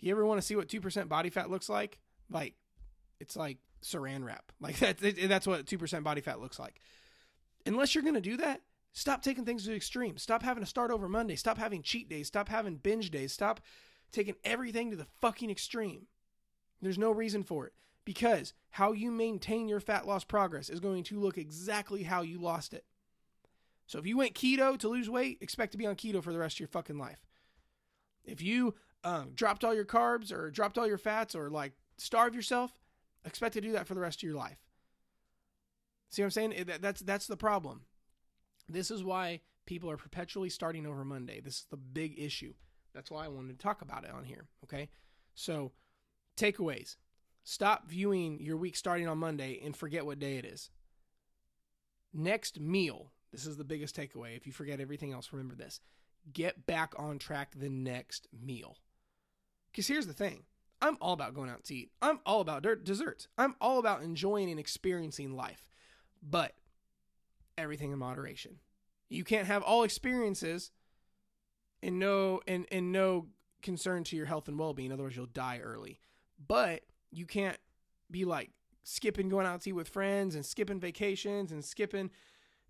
you 0.00 0.10
ever 0.10 0.24
want 0.24 0.40
to 0.40 0.46
see 0.46 0.56
what 0.56 0.68
2% 0.68 1.08
body 1.08 1.30
fat 1.30 1.50
looks 1.50 1.68
like 1.68 1.98
like 2.30 2.54
it's 3.20 3.36
like 3.36 3.58
saran 3.82 4.24
wrap. 4.24 4.52
Like 4.60 4.78
that, 4.80 4.98
that's 4.98 5.46
what 5.46 5.64
2% 5.64 6.02
body 6.02 6.20
fat 6.20 6.38
looks 6.38 6.58
like. 6.58 6.80
Unless 7.64 7.94
you're 7.94 8.04
to 8.04 8.20
do 8.20 8.36
that, 8.36 8.60
stop 8.92 9.22
taking 9.22 9.46
things 9.46 9.64
to 9.64 9.70
the 9.70 9.76
extreme. 9.76 10.18
Stop 10.18 10.42
having 10.42 10.62
to 10.62 10.68
start 10.68 10.90
over 10.90 11.08
Monday. 11.08 11.34
Stop 11.34 11.56
having 11.56 11.82
cheat 11.82 12.10
days. 12.10 12.26
Stop 12.26 12.50
having 12.50 12.76
binge 12.76 13.10
days. 13.10 13.32
Stop 13.32 13.62
taking 14.12 14.34
everything 14.44 14.90
to 14.90 14.96
the 14.96 15.06
fucking 15.20 15.50
extreme. 15.50 16.06
There's 16.82 16.98
no 16.98 17.10
reason 17.10 17.42
for 17.42 17.66
it 17.66 17.72
because 18.04 18.54
how 18.70 18.92
you 18.92 19.10
maintain 19.10 19.68
your 19.68 19.80
fat 19.80 20.06
loss 20.06 20.24
progress 20.24 20.70
is 20.70 20.80
going 20.80 21.04
to 21.04 21.20
look 21.20 21.38
exactly 21.38 22.04
how 22.04 22.22
you 22.22 22.38
lost 22.38 22.72
it. 22.72 22.84
So 23.86 23.98
if 23.98 24.06
you 24.06 24.16
went 24.16 24.34
keto 24.34 24.78
to 24.78 24.88
lose 24.88 25.10
weight, 25.10 25.38
expect 25.40 25.72
to 25.72 25.78
be 25.78 25.86
on 25.86 25.96
keto 25.96 26.22
for 26.22 26.32
the 26.32 26.38
rest 26.38 26.56
of 26.56 26.60
your 26.60 26.68
fucking 26.68 26.98
life. 26.98 27.26
If 28.24 28.40
you 28.40 28.74
um, 29.04 29.32
dropped 29.34 29.64
all 29.64 29.74
your 29.74 29.84
carbs 29.84 30.32
or 30.32 30.50
dropped 30.50 30.78
all 30.78 30.86
your 30.86 30.98
fats 30.98 31.34
or 31.34 31.50
like 31.50 31.72
starve 31.98 32.34
yourself, 32.34 32.72
Expect 33.24 33.54
to 33.54 33.60
do 33.60 33.72
that 33.72 33.86
for 33.86 33.94
the 33.94 34.00
rest 34.00 34.20
of 34.20 34.22
your 34.22 34.36
life. 34.36 34.58
See 36.10 36.22
what 36.22 36.26
I'm 36.26 36.30
saying? 36.30 36.64
That's 36.80 37.00
that's 37.00 37.26
the 37.26 37.36
problem. 37.36 37.82
This 38.68 38.90
is 38.90 39.04
why 39.04 39.40
people 39.66 39.90
are 39.90 39.96
perpetually 39.96 40.48
starting 40.48 40.86
over 40.86 41.04
Monday. 41.04 41.40
This 41.40 41.56
is 41.56 41.66
the 41.70 41.76
big 41.76 42.18
issue. 42.18 42.54
That's 42.94 43.10
why 43.10 43.24
I 43.24 43.28
wanted 43.28 43.58
to 43.58 43.62
talk 43.62 43.82
about 43.82 44.04
it 44.04 44.10
on 44.10 44.24
here. 44.24 44.46
Okay. 44.64 44.88
So, 45.34 45.72
takeaways 46.36 46.96
stop 47.42 47.88
viewing 47.88 48.38
your 48.40 48.56
week 48.56 48.76
starting 48.76 49.08
on 49.08 49.18
Monday 49.18 49.60
and 49.64 49.76
forget 49.76 50.06
what 50.06 50.18
day 50.18 50.36
it 50.36 50.44
is. 50.44 50.70
Next 52.12 52.60
meal. 52.60 53.12
This 53.32 53.46
is 53.46 53.56
the 53.56 53.64
biggest 53.64 53.96
takeaway. 53.96 54.36
If 54.36 54.46
you 54.46 54.52
forget 54.52 54.80
everything 54.80 55.12
else, 55.12 55.32
remember 55.32 55.54
this 55.54 55.80
get 56.32 56.66
back 56.66 56.92
on 56.98 57.18
track 57.18 57.54
the 57.56 57.70
next 57.70 58.28
meal. 58.32 58.76
Because 59.70 59.86
here's 59.86 60.06
the 60.06 60.12
thing 60.12 60.44
I'm 60.82 60.96
all 61.00 61.12
about 61.12 61.34
going 61.34 61.50
out 61.50 61.64
to 61.64 61.74
eat. 61.74 61.90
I'm 62.02 62.20
all 62.26 62.40
about 62.40 62.66
desserts. 62.84 63.28
I'm 63.38 63.54
all 63.60 63.78
about 63.78 64.02
enjoying 64.02 64.50
and 64.50 64.60
experiencing 64.60 65.34
life. 65.34 65.68
But 66.22 66.54
everything 67.56 67.92
in 67.92 67.98
moderation. 67.98 68.56
You 69.08 69.24
can't 69.24 69.46
have 69.46 69.62
all 69.62 69.82
experiences 69.82 70.70
and 71.82 71.98
no 71.98 72.40
and, 72.46 72.66
and 72.70 72.92
no 72.92 73.26
concern 73.62 74.04
to 74.04 74.16
your 74.16 74.26
health 74.26 74.48
and 74.48 74.58
well-being 74.58 74.92
otherwise 74.92 75.16
you'll 75.16 75.26
die 75.26 75.60
early. 75.62 75.98
But 76.46 76.82
You 77.12 77.26
can't 77.26 77.58
be 78.10 78.24
like 78.24 78.50
skipping 78.82 79.28
going 79.28 79.46
out 79.46 79.60
to 79.62 79.70
eat 79.70 79.74
with 79.74 79.88
friends 79.88 80.34
and 80.34 80.44
skipping 80.44 80.80
vacations 80.80 81.52
and 81.52 81.64
skipping, 81.64 82.10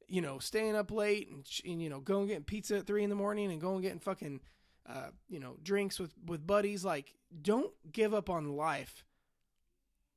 you 0.09 0.21
know, 0.21 0.39
staying 0.39 0.77
up 0.77 0.91
late 0.91 1.29
and, 1.31 1.47
and 1.65 1.83
you 1.83 1.89
know, 1.89 2.01
going 2.01 2.27
getting 2.27 2.45
pizza 2.45 2.79
at 2.79 2.87
three 2.87 3.05
in 3.05 3.11
the 3.11 3.17
morning 3.17 3.51
and 3.53 3.61
going 3.61 3.83
getting 3.83 4.01
fucking, 4.01 4.41
uh, 4.89 5.11
you 5.29 5.39
know, 5.39 5.57
drinks 5.63 5.99
with 5.99 6.15
with 6.27 6.47
buddies. 6.47 6.85
Like, 6.85 7.15
don't 7.43 7.73
give 7.93 8.13
up 8.13 8.29
on 8.29 8.57
life 8.57 9.05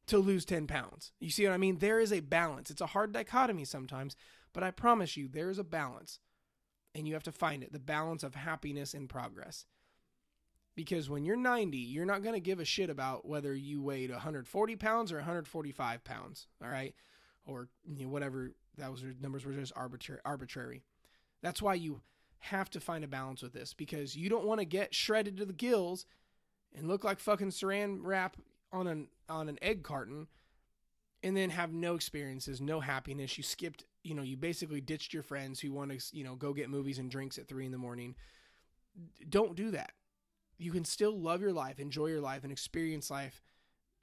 to 0.08 0.18
lose 0.18 0.46
10 0.46 0.68
pounds. 0.68 1.12
You 1.20 1.30
see 1.30 1.46
what 1.46 1.54
I 1.54 1.58
mean? 1.58 1.78
There 1.78 2.00
is 2.00 2.12
a 2.12 2.20
balance. 2.20 2.70
It's 2.70 2.82
a 2.82 2.88
hard 2.88 3.14
dichotomy 3.14 3.66
sometimes, 3.66 4.16
but 4.52 4.64
I 4.64 4.72
promise 4.72 5.16
you, 5.16 5.28
there 5.28 5.50
is 5.50 5.60
a 5.60 5.64
balance. 5.64 6.20
And 6.96 7.08
you 7.08 7.14
have 7.14 7.24
to 7.24 7.32
find 7.32 7.64
it 7.64 7.74
the 7.74 7.80
balance 7.80 8.24
of 8.24 8.36
happiness 8.36 8.94
and 8.94 9.10
progress. 9.10 9.66
Because 10.76 11.10
when 11.10 11.24
you're 11.24 11.36
90, 11.36 11.78
you're 11.78 12.06
not 12.06 12.24
going 12.24 12.34
to 12.34 12.40
give 12.40 12.60
a 12.60 12.66
shit 12.66 12.90
about 12.90 13.28
whether 13.28 13.54
you 13.54 13.82
weighed 13.82 14.10
140 14.10 14.76
pounds 14.76 15.12
or 15.12 15.18
145 15.18 16.04
pounds, 16.04 16.48
all 16.64 16.70
right? 16.70 16.96
Or 17.46 17.68
you 17.88 18.06
know, 18.06 18.12
whatever, 18.12 18.52
was 18.78 19.04
numbers 19.22 19.46
were 19.46 19.54
just 19.54 19.74
arbitrary. 19.76 20.22
arbitrary. 20.26 20.84
That's 21.42 21.62
why 21.62 21.76
you 21.76 22.02
have 22.40 22.70
to 22.72 22.80
find 22.80 23.04
a 23.04 23.08
balance 23.08 23.42
with 23.42 23.54
this 23.54 23.74
because 23.74 24.16
you 24.16 24.30
don't 24.30 24.46
want 24.46 24.60
to 24.60 24.66
get 24.66 24.94
shredded 24.94 25.38
to 25.38 25.46
the 25.46 25.54
gills 25.54 26.06
and 26.76 26.88
look 26.88 27.04
like 27.04 27.20
fucking 27.20 27.52
saran 27.52 28.00
wrap 28.02 28.38
on 28.72 28.88
an 28.88 29.08
on 29.30 29.48
an 29.48 29.58
egg 29.62 29.84
carton 29.84 30.28
and 31.24 31.38
then 31.38 31.52
have 31.52 31.72
no 31.72 31.96
experiences, 31.96 32.60
no 32.60 32.82
happiness. 32.82 33.38
You 33.38 33.44
skipped, 33.44 33.86
you 34.04 34.14
know, 34.14 34.22
you 34.22 34.38
basically 34.38 34.82
ditched 34.82 35.14
your 35.14 35.24
friends 35.24 35.60
who 35.60 35.72
want 35.72 35.92
to, 35.92 36.16
you 36.16 36.24
know, 36.24 36.36
go 36.36 36.54
get 36.54 36.70
movies 36.70 37.00
and 37.00 37.10
drinks 37.10 37.38
at 37.38 37.48
three 37.48 37.66
in 37.66 37.72
the 37.72 37.78
morning. 37.78 38.16
Don't 39.30 39.56
do 39.56 39.72
that. 39.72 39.94
You 40.58 40.72
can 40.72 40.86
still 40.86 41.18
love 41.18 41.42
your 41.42 41.54
life, 41.54 41.80
enjoy 41.80 42.08
your 42.08 42.22
life, 42.22 42.44
and 42.44 42.52
experience 42.52 43.10
life 43.10 43.42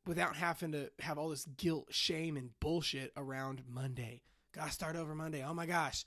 without 0.06 0.36
having 0.36 0.72
to 0.72 0.90
have 1.00 1.18
all 1.18 1.28
this 1.28 1.46
guilt, 1.56 1.88
shame, 1.90 2.36
and 2.36 2.50
bullshit 2.60 3.12
around 3.16 3.62
Monday. 3.68 4.22
Gotta 4.52 4.72
start 4.72 4.96
over 4.96 5.14
Monday. 5.14 5.44
Oh 5.44 5.54
my 5.54 5.66
gosh. 5.66 6.04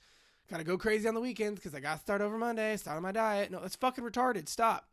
Gotta 0.50 0.64
go 0.64 0.76
crazy 0.76 1.08
on 1.08 1.14
the 1.14 1.20
weekends 1.20 1.58
because 1.58 1.74
I 1.74 1.80
gotta 1.80 2.00
start 2.00 2.20
over 2.20 2.36
Monday, 2.36 2.76
start 2.76 2.96
on 2.96 3.02
my 3.02 3.12
diet. 3.12 3.50
No, 3.50 3.60
that's 3.60 3.76
fucking 3.76 4.04
retarded. 4.04 4.48
Stop. 4.48 4.88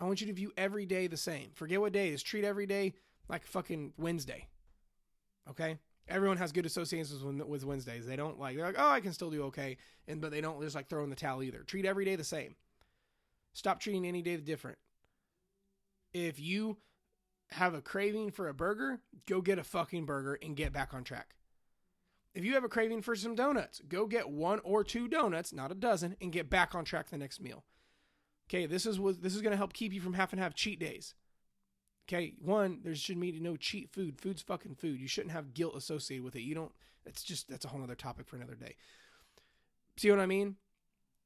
I 0.00 0.04
want 0.04 0.20
you 0.20 0.26
to 0.28 0.32
view 0.32 0.52
every 0.56 0.86
day 0.86 1.06
the 1.06 1.16
same. 1.16 1.50
Forget 1.54 1.80
what 1.80 1.92
day 1.92 2.08
is. 2.08 2.22
Treat 2.22 2.44
every 2.44 2.66
day 2.66 2.94
like 3.28 3.46
fucking 3.46 3.92
Wednesday. 3.96 4.48
Okay? 5.50 5.78
Everyone 6.08 6.38
has 6.38 6.52
good 6.52 6.66
associations 6.66 7.22
with 7.22 7.64
Wednesdays. 7.64 8.06
They 8.06 8.16
don't 8.16 8.40
like, 8.40 8.56
they're 8.56 8.64
like, 8.64 8.78
oh, 8.78 8.88
I 8.88 9.00
can 9.00 9.12
still 9.12 9.30
do 9.30 9.44
okay. 9.44 9.76
And, 10.06 10.20
but 10.20 10.30
they 10.30 10.40
don't 10.40 10.60
just 10.62 10.74
like 10.74 10.88
throw 10.88 11.04
in 11.04 11.10
the 11.10 11.16
towel 11.16 11.42
either. 11.42 11.62
Treat 11.64 11.84
every 11.84 12.04
day 12.04 12.16
the 12.16 12.24
same. 12.24 12.56
Stop 13.52 13.80
treating 13.80 14.06
any 14.06 14.22
day 14.22 14.36
different. 14.38 14.78
If 16.14 16.40
you 16.40 16.78
have 17.50 17.74
a 17.74 17.82
craving 17.82 18.30
for 18.30 18.48
a 18.48 18.54
burger, 18.54 19.00
go 19.26 19.40
get 19.40 19.58
a 19.58 19.64
fucking 19.64 20.06
burger 20.06 20.38
and 20.42 20.56
get 20.56 20.72
back 20.72 20.94
on 20.94 21.04
track. 21.04 21.34
If 22.34 22.44
you 22.44 22.54
have 22.54 22.64
a 22.64 22.68
craving 22.68 23.02
for 23.02 23.16
some 23.16 23.34
donuts, 23.34 23.80
go 23.88 24.06
get 24.06 24.30
one 24.30 24.60
or 24.60 24.84
two 24.84 25.08
donuts, 25.08 25.52
not 25.52 25.72
a 25.72 25.74
dozen, 25.74 26.16
and 26.20 26.32
get 26.32 26.48
back 26.48 26.74
on 26.74 26.84
track 26.84 27.10
the 27.10 27.18
next 27.18 27.40
meal. 27.40 27.64
Okay, 28.48 28.66
this 28.66 28.86
is 28.86 28.98
what 28.98 29.22
this 29.22 29.34
is 29.34 29.42
going 29.42 29.50
to 29.50 29.56
help 29.56 29.72
keep 29.72 29.92
you 29.92 30.00
from 30.00 30.14
having 30.14 30.38
to 30.38 30.42
have 30.42 30.54
cheat 30.54 30.78
days. 30.78 31.14
Okay, 32.08 32.32
one, 32.40 32.80
there 32.82 32.94
should 32.94 33.20
be 33.20 33.32
no 33.38 33.56
cheat 33.56 33.90
food. 33.90 34.18
Food's 34.18 34.40
fucking 34.40 34.76
food. 34.76 34.98
You 34.98 35.08
shouldn't 35.08 35.32
have 35.32 35.52
guilt 35.52 35.76
associated 35.76 36.24
with 36.24 36.36
it. 36.36 36.42
You 36.42 36.54
don't. 36.54 36.72
That's 37.04 37.22
just 37.22 37.48
that's 37.48 37.64
a 37.64 37.68
whole 37.68 37.82
other 37.82 37.94
topic 37.94 38.26
for 38.26 38.36
another 38.36 38.54
day. 38.54 38.76
See 39.96 40.10
what 40.10 40.20
I 40.20 40.26
mean? 40.26 40.56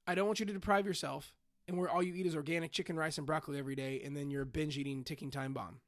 I 0.07 0.15
don't 0.17 0.27
want 0.27 0.41
you 0.41 0.47
to 0.47 0.53
deprive 0.53 0.87
yourself, 0.87 1.33
and 1.69 1.79
where 1.79 1.89
all 1.89 2.03
you 2.03 2.15
eat 2.15 2.27
is 2.27 2.35
organic 2.35 2.73
chicken, 2.73 2.97
rice, 2.97 3.19
and 3.19 3.27
broccoli 3.27 3.59
every 3.59 3.77
day, 3.77 4.03
and 4.05 4.17
then 4.17 4.31
you're 4.31 4.43
a 4.43 4.47
binge 4.47 4.77
eating 4.77 5.05
ticking 5.05 5.31
time 5.31 5.53
bomb. 5.53 5.81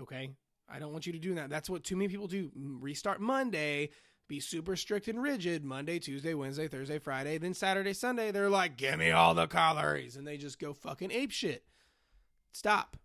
Okay, 0.00 0.30
I 0.68 0.78
don't 0.78 0.92
want 0.92 1.06
you 1.06 1.12
to 1.12 1.18
do 1.18 1.34
that. 1.34 1.50
That's 1.50 1.68
what 1.68 1.82
too 1.82 1.96
many 1.96 2.08
people 2.08 2.28
do. 2.28 2.52
Restart 2.54 3.20
Monday, 3.20 3.90
be 4.28 4.38
super 4.38 4.76
strict 4.76 5.08
and 5.08 5.20
rigid 5.20 5.64
Monday, 5.64 5.98
Tuesday, 5.98 6.34
Wednesday, 6.34 6.68
Thursday, 6.68 6.98
Friday. 6.98 7.38
Then 7.38 7.54
Saturday, 7.54 7.92
Sunday, 7.92 8.30
they're 8.30 8.50
like, 8.50 8.76
give 8.76 8.98
me 8.98 9.10
all 9.10 9.34
the 9.34 9.46
calories. 9.46 10.16
And 10.16 10.26
they 10.26 10.36
just 10.36 10.58
go 10.58 10.72
fucking 10.72 11.10
ape 11.10 11.32
shit. 11.32 11.64
Stop. 12.52 12.96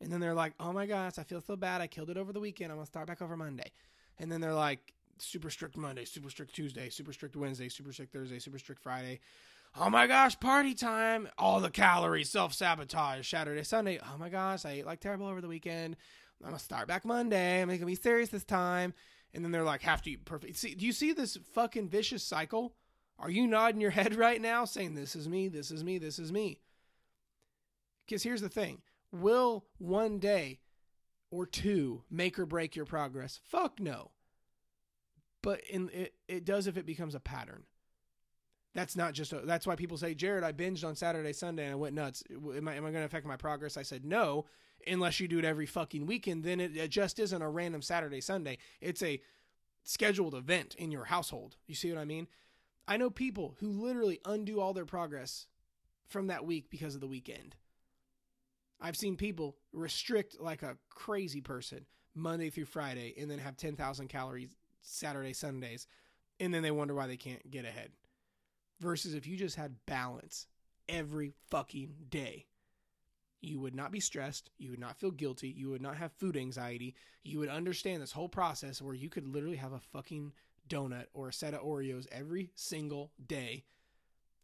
And 0.00 0.10
then 0.10 0.20
they're 0.20 0.34
like, 0.34 0.54
oh 0.58 0.72
my 0.72 0.86
gosh, 0.86 1.18
I 1.18 1.24
feel 1.24 1.40
so 1.40 1.56
bad. 1.56 1.80
I 1.80 1.86
killed 1.86 2.10
it 2.10 2.16
over 2.16 2.32
the 2.32 2.40
weekend. 2.40 2.72
I'm 2.72 2.78
going 2.78 2.86
to 2.86 2.90
start 2.90 3.06
back 3.06 3.20
over 3.20 3.36
Monday. 3.36 3.70
And 4.18 4.32
then 4.32 4.40
they're 4.40 4.54
like, 4.54 4.94
super 5.18 5.50
strict 5.50 5.76
Monday, 5.76 6.04
super 6.04 6.30
strict 6.30 6.54
Tuesday, 6.54 6.88
super 6.88 7.12
strict 7.12 7.36
Wednesday, 7.36 7.68
super 7.68 7.92
strict 7.92 8.12
Thursday, 8.12 8.38
super 8.38 8.58
strict 8.58 8.82
Friday. 8.82 9.20
Oh 9.78 9.90
my 9.90 10.06
gosh, 10.06 10.40
party 10.40 10.74
time. 10.74 11.28
All 11.38 11.60
the 11.60 11.70
calories, 11.70 12.30
self 12.30 12.54
sabotage. 12.54 13.28
Saturday, 13.28 13.62
Sunday. 13.62 14.00
Oh 14.02 14.18
my 14.18 14.30
gosh, 14.30 14.64
I 14.64 14.70
ate 14.70 14.86
like 14.86 15.00
terrible 15.00 15.26
over 15.26 15.40
the 15.40 15.48
weekend. 15.48 15.96
I'm 16.40 16.46
going 16.46 16.58
to 16.58 16.64
start 16.64 16.88
back 16.88 17.04
Monday. 17.04 17.60
I'm 17.60 17.68
going 17.68 17.80
to 17.80 17.86
be 17.86 17.94
serious 17.94 18.30
this 18.30 18.44
time 18.44 18.94
and 19.32 19.44
then 19.44 19.52
they're 19.52 19.64
like 19.64 19.82
have 19.82 20.02
to 20.02 20.10
eat 20.10 20.24
perfect. 20.24 20.56
See, 20.56 20.74
do 20.74 20.84
you 20.84 20.92
see 20.92 21.12
this 21.12 21.38
fucking 21.54 21.88
vicious 21.88 22.22
cycle? 22.22 22.74
Are 23.18 23.30
you 23.30 23.46
nodding 23.46 23.80
your 23.80 23.90
head 23.92 24.14
right 24.14 24.40
now 24.40 24.64
saying 24.64 24.94
this 24.94 25.14
is 25.14 25.28
me, 25.28 25.48
this 25.48 25.70
is 25.70 25.84
me, 25.84 25.98
this 25.98 26.18
is 26.18 26.32
me? 26.32 26.60
Because 28.06 28.22
here's 28.22 28.40
the 28.40 28.48
thing. 28.48 28.82
Will 29.12 29.64
one 29.78 30.18
day 30.18 30.60
or 31.30 31.46
two 31.46 32.04
make 32.10 32.38
or 32.38 32.46
break 32.46 32.76
your 32.76 32.84
progress? 32.84 33.40
Fuck 33.44 33.80
no. 33.80 34.10
But 35.42 35.62
in 35.68 35.88
it, 35.90 36.14
it 36.28 36.44
does 36.44 36.66
if 36.66 36.76
it 36.76 36.86
becomes 36.86 37.14
a 37.14 37.20
pattern. 37.20 37.64
That's 38.74 38.94
not 38.94 39.14
just 39.14 39.32
a, 39.32 39.40
that's 39.40 39.66
why 39.66 39.74
people 39.74 39.96
say, 39.96 40.14
Jared, 40.14 40.44
I 40.44 40.52
binged 40.52 40.86
on 40.86 40.94
Saturday, 40.94 41.32
Sunday, 41.32 41.64
and 41.64 41.72
I 41.72 41.76
went 41.76 41.94
nuts. 41.94 42.22
Am 42.30 42.68
I, 42.68 42.74
am 42.74 42.84
I 42.84 42.90
going 42.90 43.02
to 43.02 43.06
affect 43.06 43.26
my 43.26 43.36
progress? 43.36 43.76
I 43.76 43.82
said 43.82 44.04
no 44.04 44.46
unless 44.86 45.20
you 45.20 45.28
do 45.28 45.38
it 45.38 45.44
every 45.44 45.66
fucking 45.66 46.06
weekend, 46.06 46.44
then 46.44 46.60
it, 46.60 46.76
it 46.76 46.90
just 46.90 47.18
isn't 47.18 47.42
a 47.42 47.48
random 47.48 47.82
Saturday, 47.82 48.20
Sunday. 48.20 48.58
It's 48.80 49.02
a 49.02 49.20
scheduled 49.84 50.34
event 50.34 50.74
in 50.76 50.90
your 50.90 51.04
household. 51.04 51.56
You 51.66 51.74
see 51.74 51.90
what 51.90 52.00
I 52.00 52.04
mean? 52.04 52.26
I 52.88 52.96
know 52.96 53.10
people 53.10 53.56
who 53.60 53.70
literally 53.70 54.20
undo 54.24 54.60
all 54.60 54.74
their 54.74 54.84
progress 54.84 55.46
from 56.08 56.26
that 56.26 56.44
week 56.44 56.70
because 56.70 56.94
of 56.94 57.00
the 57.00 57.06
weekend. 57.06 57.56
I've 58.80 58.96
seen 58.96 59.16
people 59.16 59.56
restrict 59.72 60.40
like 60.40 60.62
a 60.62 60.76
crazy 60.88 61.40
person 61.40 61.86
Monday 62.14 62.50
through 62.50 62.66
Friday 62.66 63.14
and 63.18 63.30
then 63.30 63.38
have 63.38 63.56
10,000 63.56 64.08
calories 64.08 64.56
Saturday, 64.82 65.32
Sundays, 65.32 65.86
and 66.38 66.52
then 66.52 66.62
they 66.62 66.70
wonder 66.70 66.94
why 66.94 67.06
they 67.06 67.16
can't 67.16 67.50
get 67.50 67.64
ahead. 67.64 67.90
Versus 68.80 69.14
if 69.14 69.26
you 69.26 69.36
just 69.36 69.56
had 69.56 69.84
balance 69.86 70.46
every 70.88 71.34
fucking 71.50 71.94
day 72.08 72.46
you 73.40 73.58
would 73.58 73.74
not 73.74 73.90
be 73.90 74.00
stressed. 74.00 74.50
You 74.58 74.70
would 74.70 74.78
not 74.78 74.98
feel 74.98 75.10
guilty. 75.10 75.48
You 75.48 75.70
would 75.70 75.80
not 75.80 75.96
have 75.96 76.12
food 76.12 76.36
anxiety. 76.36 76.94
You 77.24 77.38
would 77.38 77.48
understand 77.48 78.02
this 78.02 78.12
whole 78.12 78.28
process 78.28 78.82
where 78.82 78.94
you 78.94 79.08
could 79.08 79.26
literally 79.26 79.56
have 79.56 79.72
a 79.72 79.80
fucking 79.80 80.32
donut 80.68 81.06
or 81.14 81.28
a 81.28 81.32
set 81.32 81.54
of 81.54 81.62
Oreos 81.62 82.06
every 82.12 82.50
single 82.54 83.12
day 83.26 83.64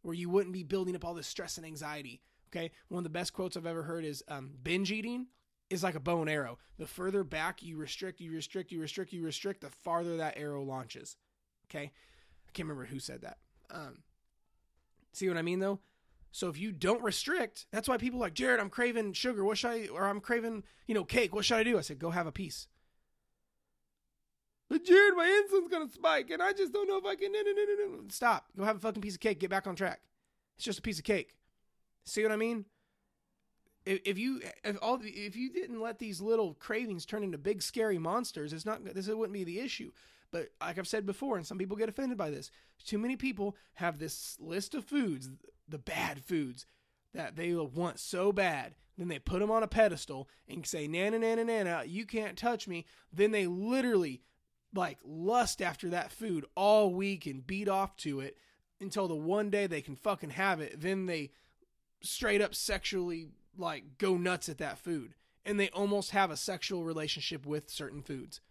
where 0.01 0.15
you 0.15 0.29
wouldn't 0.29 0.53
be 0.53 0.63
building 0.63 0.95
up 0.95 1.05
all 1.05 1.13
this 1.13 1.27
stress 1.27 1.57
and 1.57 1.65
anxiety. 1.65 2.21
Okay. 2.49 2.71
One 2.87 2.99
of 2.99 3.03
the 3.03 3.09
best 3.09 3.33
quotes 3.33 3.57
I've 3.57 3.65
ever 3.65 3.83
heard 3.83 4.05
is 4.05 4.23
um, 4.27 4.51
binge 4.63 4.91
eating 4.91 5.27
is 5.69 5.83
like 5.83 5.95
a 5.95 5.99
bow 5.99 6.21
and 6.21 6.29
arrow. 6.29 6.57
The 6.77 6.87
further 6.87 7.23
back 7.23 7.61
you 7.61 7.77
restrict, 7.77 8.21
you 8.21 8.31
restrict, 8.31 8.71
you 8.71 8.79
restrict, 8.79 9.11
you 9.13 9.23
restrict, 9.23 9.61
the 9.61 9.69
farther 9.69 10.17
that 10.17 10.37
arrow 10.37 10.63
launches. 10.63 11.17
Okay. 11.69 11.91
I 12.47 12.51
can't 12.53 12.67
remember 12.67 12.85
who 12.85 12.99
said 12.99 13.21
that. 13.21 13.37
Um, 13.69 13.99
see 15.11 15.27
what 15.27 15.37
I 15.37 15.41
mean 15.41 15.59
though? 15.59 15.79
So 16.31 16.49
if 16.49 16.57
you 16.57 16.71
don't 16.71 17.03
restrict, 17.03 17.65
that's 17.71 17.87
why 17.87 17.97
people 17.97 18.19
like 18.19 18.33
Jared, 18.33 18.59
I'm 18.59 18.69
craving 18.69 19.13
sugar. 19.13 19.43
What 19.43 19.57
should 19.57 19.71
I? 19.71 19.87
Or 19.87 20.05
I'm 20.07 20.19
craving, 20.19 20.63
you 20.85 20.93
know, 20.93 21.03
cake. 21.03 21.33
What 21.33 21.45
should 21.45 21.57
I 21.57 21.63
do? 21.63 21.77
I 21.77 21.81
said, 21.81 21.99
go 21.99 22.11
have 22.11 22.27
a 22.27 22.31
piece. 22.31 22.67
But 24.69 24.83
Jared, 24.83 25.15
my 25.15 25.25
insulin's 25.25 25.69
gonna 25.69 25.89
spike, 25.89 26.29
and 26.29 26.43
I 26.43 26.51
just 26.51 26.73
don't 26.73 26.87
know 26.87 26.97
if 26.97 27.05
I 27.05 27.15
can. 27.15 27.31
No, 27.31 27.41
no, 27.41 27.51
no, 27.53 27.97
no. 27.97 28.03
Stop. 28.09 28.47
Go 28.57 28.65
have 28.65 28.75
a 28.75 28.79
fucking 28.79 29.01
piece 29.01 29.15
of 29.15 29.21
cake. 29.21 29.39
Get 29.39 29.49
back 29.49 29.65
on 29.65 29.75
track. 29.75 30.01
It's 30.57 30.65
just 30.65 30.79
a 30.79 30.81
piece 30.81 30.99
of 30.99 31.05
cake. 31.05 31.36
See 32.07 32.23
what 32.23 32.31
I 32.31 32.37
mean? 32.37 32.65
If, 33.85 34.01
if 34.05 34.17
you 34.17 34.41
if 34.63 34.77
all 34.81 34.99
if 35.01 35.35
you 35.35 35.51
didn't 35.51 35.81
let 35.81 35.99
these 35.99 36.21
little 36.21 36.53
cravings 36.55 37.05
turn 37.05 37.23
into 37.23 37.37
big 37.37 37.61
scary 37.61 37.97
monsters, 37.97 38.53
it's 38.53 38.65
not 38.65 38.83
this 38.83 39.07
wouldn't 39.07 39.33
be 39.33 39.43
the 39.43 39.59
issue. 39.59 39.91
But 40.31 40.49
like 40.59 40.77
I've 40.77 40.87
said 40.87 41.05
before, 41.05 41.37
and 41.37 41.47
some 41.47 41.57
people 41.57 41.77
get 41.77 41.87
offended 41.87 42.17
by 42.17 42.29
this, 42.29 42.51
too 42.85 42.97
many 42.97 43.15
people 43.15 43.55
have 43.75 43.97
this 43.97 44.37
list 44.39 44.75
of 44.75 44.83
foods 44.83 45.29
the 45.67 45.77
bad 45.77 46.23
foods 46.23 46.65
that 47.13 47.35
they 47.35 47.53
want 47.53 47.99
so 47.99 48.31
bad. 48.31 48.75
Then 48.97 49.09
they 49.09 49.19
put 49.19 49.39
them 49.39 49.51
on 49.51 49.63
a 49.63 49.67
pedestal 49.67 50.27
and 50.47 50.65
say, 50.65 50.87
Nana, 50.87 51.19
Nana, 51.19 51.43
Nana, 51.43 51.83
you 51.85 52.05
can't 52.05 52.37
touch 52.37 52.67
me. 52.67 52.85
Then 53.13 53.31
they 53.31 53.47
literally 53.47 54.21
like 54.73 54.97
lust 55.05 55.61
after 55.61 55.89
that 55.89 56.11
food 56.11 56.45
all 56.55 56.93
week 56.93 57.25
and 57.25 57.45
beat 57.45 57.69
off 57.69 57.95
to 57.97 58.19
it 58.19 58.37
until 58.79 59.07
the 59.07 59.15
one 59.15 59.49
day 59.49 59.67
they 59.67 59.81
can 59.81 59.95
fucking 59.95 60.31
have 60.31 60.59
it. 60.59 60.79
Then 60.81 61.05
they 61.05 61.31
straight 62.01 62.41
up 62.41 62.55
sexually 62.55 63.27
like 63.57 63.97
go 63.97 64.17
nuts 64.17 64.49
at 64.49 64.57
that 64.59 64.77
food. 64.77 65.13
And 65.45 65.59
they 65.59 65.69
almost 65.69 66.11
have 66.11 66.29
a 66.29 66.37
sexual 66.37 66.83
relationship 66.83 67.45
with 67.45 67.69
certain 67.69 68.01
foods. 68.01 68.41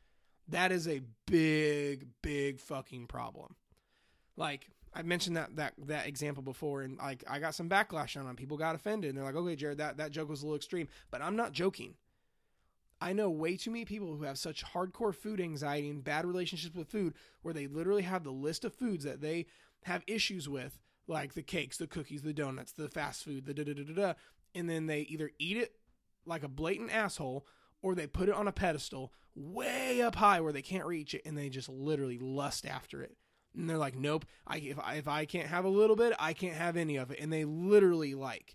That 0.49 0.73
is 0.73 0.89
a 0.89 1.03
big, 1.27 2.07
big 2.23 2.61
fucking 2.61 3.07
problem. 3.07 3.57
Like, 4.37 4.71
I 4.95 5.03
mentioned 5.03 5.37
that 5.37 5.57
that 5.57 5.75
that 5.87 6.07
example 6.07 6.43
before, 6.43 6.81
and 6.83 6.97
like 6.97 7.23
I 7.29 7.39
got 7.39 7.55
some 7.55 7.69
backlash 7.69 8.19
on 8.19 8.29
it. 8.31 8.37
People 8.37 8.57
got 8.57 8.75
offended, 8.75 9.11
and 9.11 9.19
they're 9.19 9.25
like, 9.25 9.35
"Okay, 9.35 9.57
Jared, 9.57 9.79
that 9.79 9.99
that 9.99 10.11
joke 10.11 10.31
was 10.31 10.41
a 10.43 10.47
little 10.47 10.57
extreme," 10.57 10.89
but 11.11 11.21
I'm 11.21 11.37
not 11.37 11.53
joking. 11.53 11.95
I 12.99 13.13
know 13.13 13.29
way 13.29 13.59
too 13.59 13.71
many 13.71 13.85
people 13.85 14.17
who 14.17 14.23
have 14.23 14.39
such 14.39 14.65
hardcore 14.65 15.15
food 15.15 15.39
anxiety 15.39 15.91
and 15.91 16.03
bad 16.03 16.25
relationships 16.25 16.75
with 16.75 16.89
food 16.89 17.13
where 17.43 17.53
they 17.53 17.67
literally 17.67 18.03
have 18.03 18.25
the 18.25 18.31
list 18.31 18.65
of 18.65 18.75
foods 18.75 19.05
that 19.05 19.21
they 19.21 19.47
have 19.85 20.03
issues 20.07 20.49
with, 20.49 20.79
like 21.07 21.35
the 21.35 21.43
cakes, 21.43 21.77
the 21.77 21.87
cookies, 21.87 22.23
the 22.23 22.33
donuts, 22.33 22.73
the 22.73 22.89
fast 22.89 23.25
food, 23.25 23.47
the 23.47 23.55
da 23.55 23.65
da 23.65 23.75
da 23.75 23.85
da 23.85 23.95
da, 23.95 24.13
and 24.55 24.69
then 24.69 24.87
they 24.87 25.01
either 25.03 25.31
eat 25.39 25.57
it 25.57 25.77
like 26.25 26.43
a 26.43 26.49
blatant 26.49 26.93
asshole 26.93 27.47
or 27.83 27.95
they 27.95 28.07
put 28.07 28.29
it 28.29 28.35
on 28.35 28.49
a 28.49 28.53
pedestal 28.53 29.13
way 29.35 30.03
up 30.03 30.17
high 30.17 30.41
where 30.41 30.53
they 30.53 30.63
can't 30.63 30.87
reach 30.87 31.15
it 31.15 31.23
and 31.25 31.37
they 31.37 31.49
just 31.49 31.69
literally 31.69 32.19
lust 32.19 32.67
after 32.67 33.03
it. 33.03 33.17
And 33.55 33.71
they're 33.71 33.79
like, 33.79 33.97
nope, 33.97 34.27
I, 34.47 34.59
if, 34.59 34.79
I, 34.79 34.95
if 34.95 35.09
I 35.09 35.25
can't 35.25 35.49
have 35.49 35.65
a 35.65 35.69
little 35.69 35.97
bit, 35.97 36.15
I 36.19 36.33
can't 36.33 36.57
have 36.57 36.77
any 36.77 36.97
of 36.97 37.11
it. 37.11 37.21
And 37.21 37.33
they 37.33 37.45
literally 37.45 38.15
like 38.15 38.55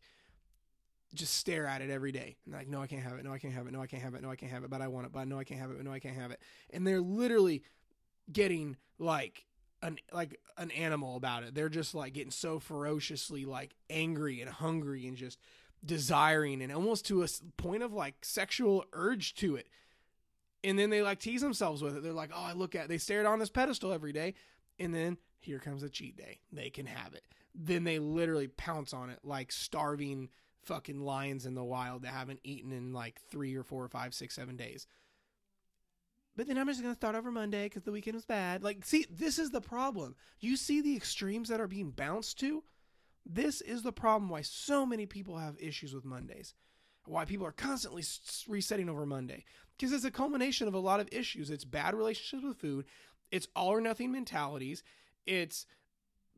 just 1.13 1.35
stare 1.35 1.65
at 1.65 1.81
it 1.81 1.89
every 1.89 2.11
day. 2.11 2.37
And 2.45 2.53
like, 2.53 2.67
no, 2.67 2.81
I 2.81 2.87
can't 2.87 3.01
have 3.01 3.13
it. 3.13 3.23
No, 3.23 3.33
I 3.33 3.39
can't 3.39 3.53
have 3.53 3.67
it. 3.67 3.73
No, 3.73 3.81
I 3.81 3.87
can't 3.87 4.03
have 4.03 4.13
it. 4.15 4.21
No, 4.21 4.29
I 4.29 4.35
can't 4.35 4.51
have 4.51 4.63
it. 4.63 4.69
But 4.69 4.81
I 4.81 4.87
want 4.87 5.07
it. 5.07 5.11
But 5.11 5.27
no, 5.27 5.39
I 5.39 5.43
can't 5.43 5.59
have 5.59 5.71
it. 5.71 5.77
But 5.77 5.85
no, 5.85 5.91
I 5.91 5.99
can't 5.99 6.15
have 6.15 6.31
it. 6.31 6.39
And 6.71 6.85
they're 6.85 7.01
literally 7.01 7.63
getting 8.31 8.77
like 8.99 9.45
an 9.82 9.98
like 10.12 10.39
an 10.58 10.72
animal 10.72 11.15
about 11.15 11.44
it. 11.44 11.56
They're 11.56 11.70
just 11.70 11.96
like 11.96 12.13
getting 12.13 12.32
so 12.32 12.60
ferociously 12.60 13.46
like 13.46 13.76
angry 13.89 14.41
and 14.41 14.50
hungry 14.50 15.08
and 15.08 15.17
just 15.17 15.39
desiring 15.84 16.62
and 16.62 16.72
almost 16.72 17.06
to 17.08 17.24
a 17.24 17.28
point 17.58 17.84
of 17.84 17.94
like 17.94 18.15
sexual 18.24 18.86
urge 18.94 19.34
to 19.36 19.56
it. 19.56 19.67
And 20.63 20.78
then 20.78 20.89
they 20.91 21.02
like 21.02 21.20
tease 21.20 21.41
themselves 21.41 21.82
with 21.82 21.98
it. 21.98 22.04
They're 22.04 22.13
like, 22.13 22.32
"Oh, 22.34 22.44
I 22.44 22.54
look 22.54 22.76
at." 22.76 22.88
They 22.88 23.00
stare 23.00 23.22
it 23.22 23.26
on 23.26 23.39
this 23.39 23.50
pedestal 23.50 23.91
every 23.91 24.13
day, 24.13 24.36
and 24.78 24.94
then 24.94 25.17
here 25.39 25.58
comes 25.60 25.82
a 25.82 25.89
cheat 25.89 26.15
day. 26.15 26.39
They 26.52 26.70
can 26.70 26.86
have 26.86 27.13
it. 27.13 27.24
Then 27.56 27.84
they 27.84 27.98
literally 27.98 28.48
pounce 28.48 28.94
on 28.94 29.10
it 29.10 29.20
like 29.24 29.52
starving 29.52 30.30
fucking 30.63 31.02
lions 31.02 31.46
in 31.48 31.56
the 31.56 31.63
wild 31.63 32.04
that 32.04 32.13
haven't 32.13 32.41
eaten 32.44 32.72
in 32.72 32.94
like 32.94 33.20
three 33.32 33.56
or 33.56 33.63
four 33.63 33.84
or 33.84 33.89
five, 33.89 34.13
six, 34.13 34.36
seven 34.36 34.56
days. 34.56 34.86
But 36.36 36.48
then 36.48 36.58
I'm 36.58 36.67
just 36.67 36.82
gonna 36.82 36.96
start 36.96 37.15
over 37.15 37.32
Monday 37.32 37.65
because 37.65 37.84
the 37.84 37.91
weekend 37.91 38.15
was 38.15 38.26
bad. 38.26 38.63
Like, 38.63 38.86
see, 38.86 39.06
this 39.10 39.38
is 39.38 39.52
the 39.52 39.62
problem. 39.62 40.15
You 40.39 40.56
see 40.56 40.82
the 40.82 40.96
extremes 40.96 41.50
that 41.50 41.62
are 41.62 41.67
being 41.67 41.91
bounced 41.91 42.39
to. 42.39 42.63
This 43.26 43.62
is 43.62 43.84
the 43.84 43.91
problem 43.91 44.30
why 44.30 44.41
so 44.41 44.86
many 44.86 45.06
people 45.06 45.38
have 45.38 45.56
issues 45.60 45.94
with 45.94 46.06
Mondays. 46.06 46.56
Why 47.06 47.26
people 47.26 47.46
are 47.48 47.52
constantly 47.52 48.04
resetting 48.48 48.89
over 48.89 49.06
Monday 49.06 49.44
because 49.82 49.94
it's 49.94 50.06
a 50.06 50.12
culmination 50.12 50.67
of 50.67 50.76
a 50.76 50.80
lot 50.80 51.00
of 51.00 51.10
issues. 51.12 51.50
It's 51.50 51.65
bad 51.65 51.96
relationships 51.96 52.44
with 52.44 52.58
food. 52.58 52.86
It's 53.32 53.48
all 53.56 53.70
or 53.70 53.82
nothing 53.82 54.12
mentalities. 54.12 54.84
It's 55.26 55.65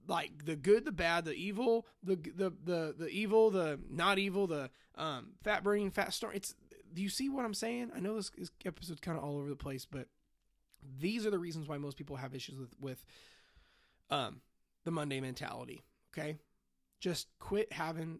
like 0.07 0.45
the 0.45 0.55
good, 0.55 0.85
the 0.85 0.91
bad, 0.93 1.25
the 1.25 1.33
evil, 1.33 1.85
the 2.01 2.15
the 2.15 2.53
the 2.63 2.95
the 2.97 3.07
evil, 3.09 3.51
the 3.51 3.79
not 3.89 4.17
evil, 4.17 4.47
the 4.47 4.69
um, 4.95 5.31
fat 5.43 5.63
burning, 5.63 5.91
fat 5.91 6.13
storm. 6.13 6.33
It's 6.35 6.55
do 6.93 7.01
you 7.01 7.09
see 7.09 7.29
what 7.29 7.45
I'm 7.45 7.53
saying? 7.53 7.91
I 7.95 7.99
know 7.99 8.15
this, 8.15 8.31
this 8.37 8.51
episode's 8.65 8.99
kind 8.99 9.17
of 9.17 9.23
all 9.23 9.37
over 9.37 9.49
the 9.49 9.55
place, 9.55 9.85
but 9.89 10.07
these 10.99 11.25
are 11.25 11.31
the 11.31 11.39
reasons 11.39 11.67
why 11.67 11.77
most 11.77 11.97
people 11.97 12.15
have 12.17 12.35
issues 12.35 12.59
with 12.59 12.73
with 12.79 13.05
um, 14.09 14.41
the 14.83 14.91
Monday 14.91 15.19
mentality. 15.19 15.83
Okay, 16.13 16.37
just 16.99 17.27
quit 17.39 17.71
having 17.71 18.19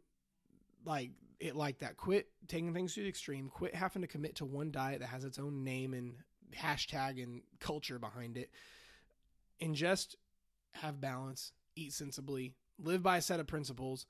like 0.85 1.11
it 1.39 1.55
like 1.55 1.79
that. 1.79 1.97
Quit 1.97 2.29
taking 2.47 2.73
things 2.73 2.93
to 2.95 3.01
the 3.01 3.09
extreme. 3.09 3.49
Quit 3.49 3.75
having 3.75 4.01
to 4.01 4.07
commit 4.07 4.35
to 4.35 4.45
one 4.45 4.71
diet 4.71 5.01
that 5.01 5.07
has 5.07 5.23
its 5.23 5.39
own 5.39 5.63
name 5.63 5.93
and 5.93 6.15
hashtag 6.55 7.21
and 7.21 7.41
culture 7.59 7.99
behind 7.99 8.37
it, 8.37 8.49
and 9.61 9.75
just 9.75 10.15
have 10.73 11.01
balance 11.01 11.51
eat 11.75 11.93
sensibly, 11.93 12.55
live 12.79 13.03
by 13.03 13.17
a 13.17 13.21
set 13.21 13.39
of 13.39 13.47
principles 13.47 14.05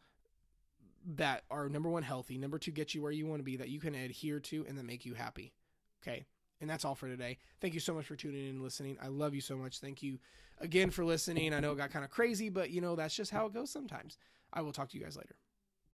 that 1.15 1.43
are 1.49 1.69
number 1.69 1.89
one, 1.89 2.03
healthy, 2.03 2.37
number 2.37 2.57
two, 2.57 2.71
get 2.71 2.93
you 2.93 3.01
where 3.01 3.11
you 3.11 3.25
want 3.25 3.39
to 3.39 3.43
be, 3.43 3.57
that 3.57 3.69
you 3.69 3.79
can 3.79 3.95
adhere 3.95 4.39
to 4.39 4.65
and 4.67 4.77
that 4.77 4.85
make 4.85 5.05
you 5.05 5.13
happy. 5.13 5.53
Okay. 6.01 6.25
And 6.61 6.69
that's 6.69 6.85
all 6.85 6.95
for 6.95 7.07
today. 7.07 7.39
Thank 7.59 7.73
you 7.73 7.79
so 7.79 7.93
much 7.93 8.05
for 8.05 8.15
tuning 8.15 8.43
in 8.43 8.55
and 8.55 8.63
listening. 8.63 8.97
I 9.01 9.07
love 9.07 9.35
you 9.35 9.41
so 9.41 9.57
much. 9.57 9.79
Thank 9.79 10.01
you 10.01 10.19
again 10.59 10.91
for 10.91 11.03
listening. 11.03 11.53
I 11.53 11.59
know 11.59 11.73
it 11.73 11.77
got 11.77 11.91
kind 11.91 12.05
of 12.05 12.11
crazy, 12.11 12.49
but 12.49 12.69
you 12.69 12.79
know, 12.79 12.95
that's 12.95 13.15
just 13.15 13.31
how 13.31 13.45
it 13.47 13.53
goes 13.53 13.69
sometimes. 13.69 14.17
I 14.53 14.61
will 14.61 14.71
talk 14.71 14.89
to 14.89 14.97
you 14.97 15.03
guys 15.03 15.17
later. 15.17 15.35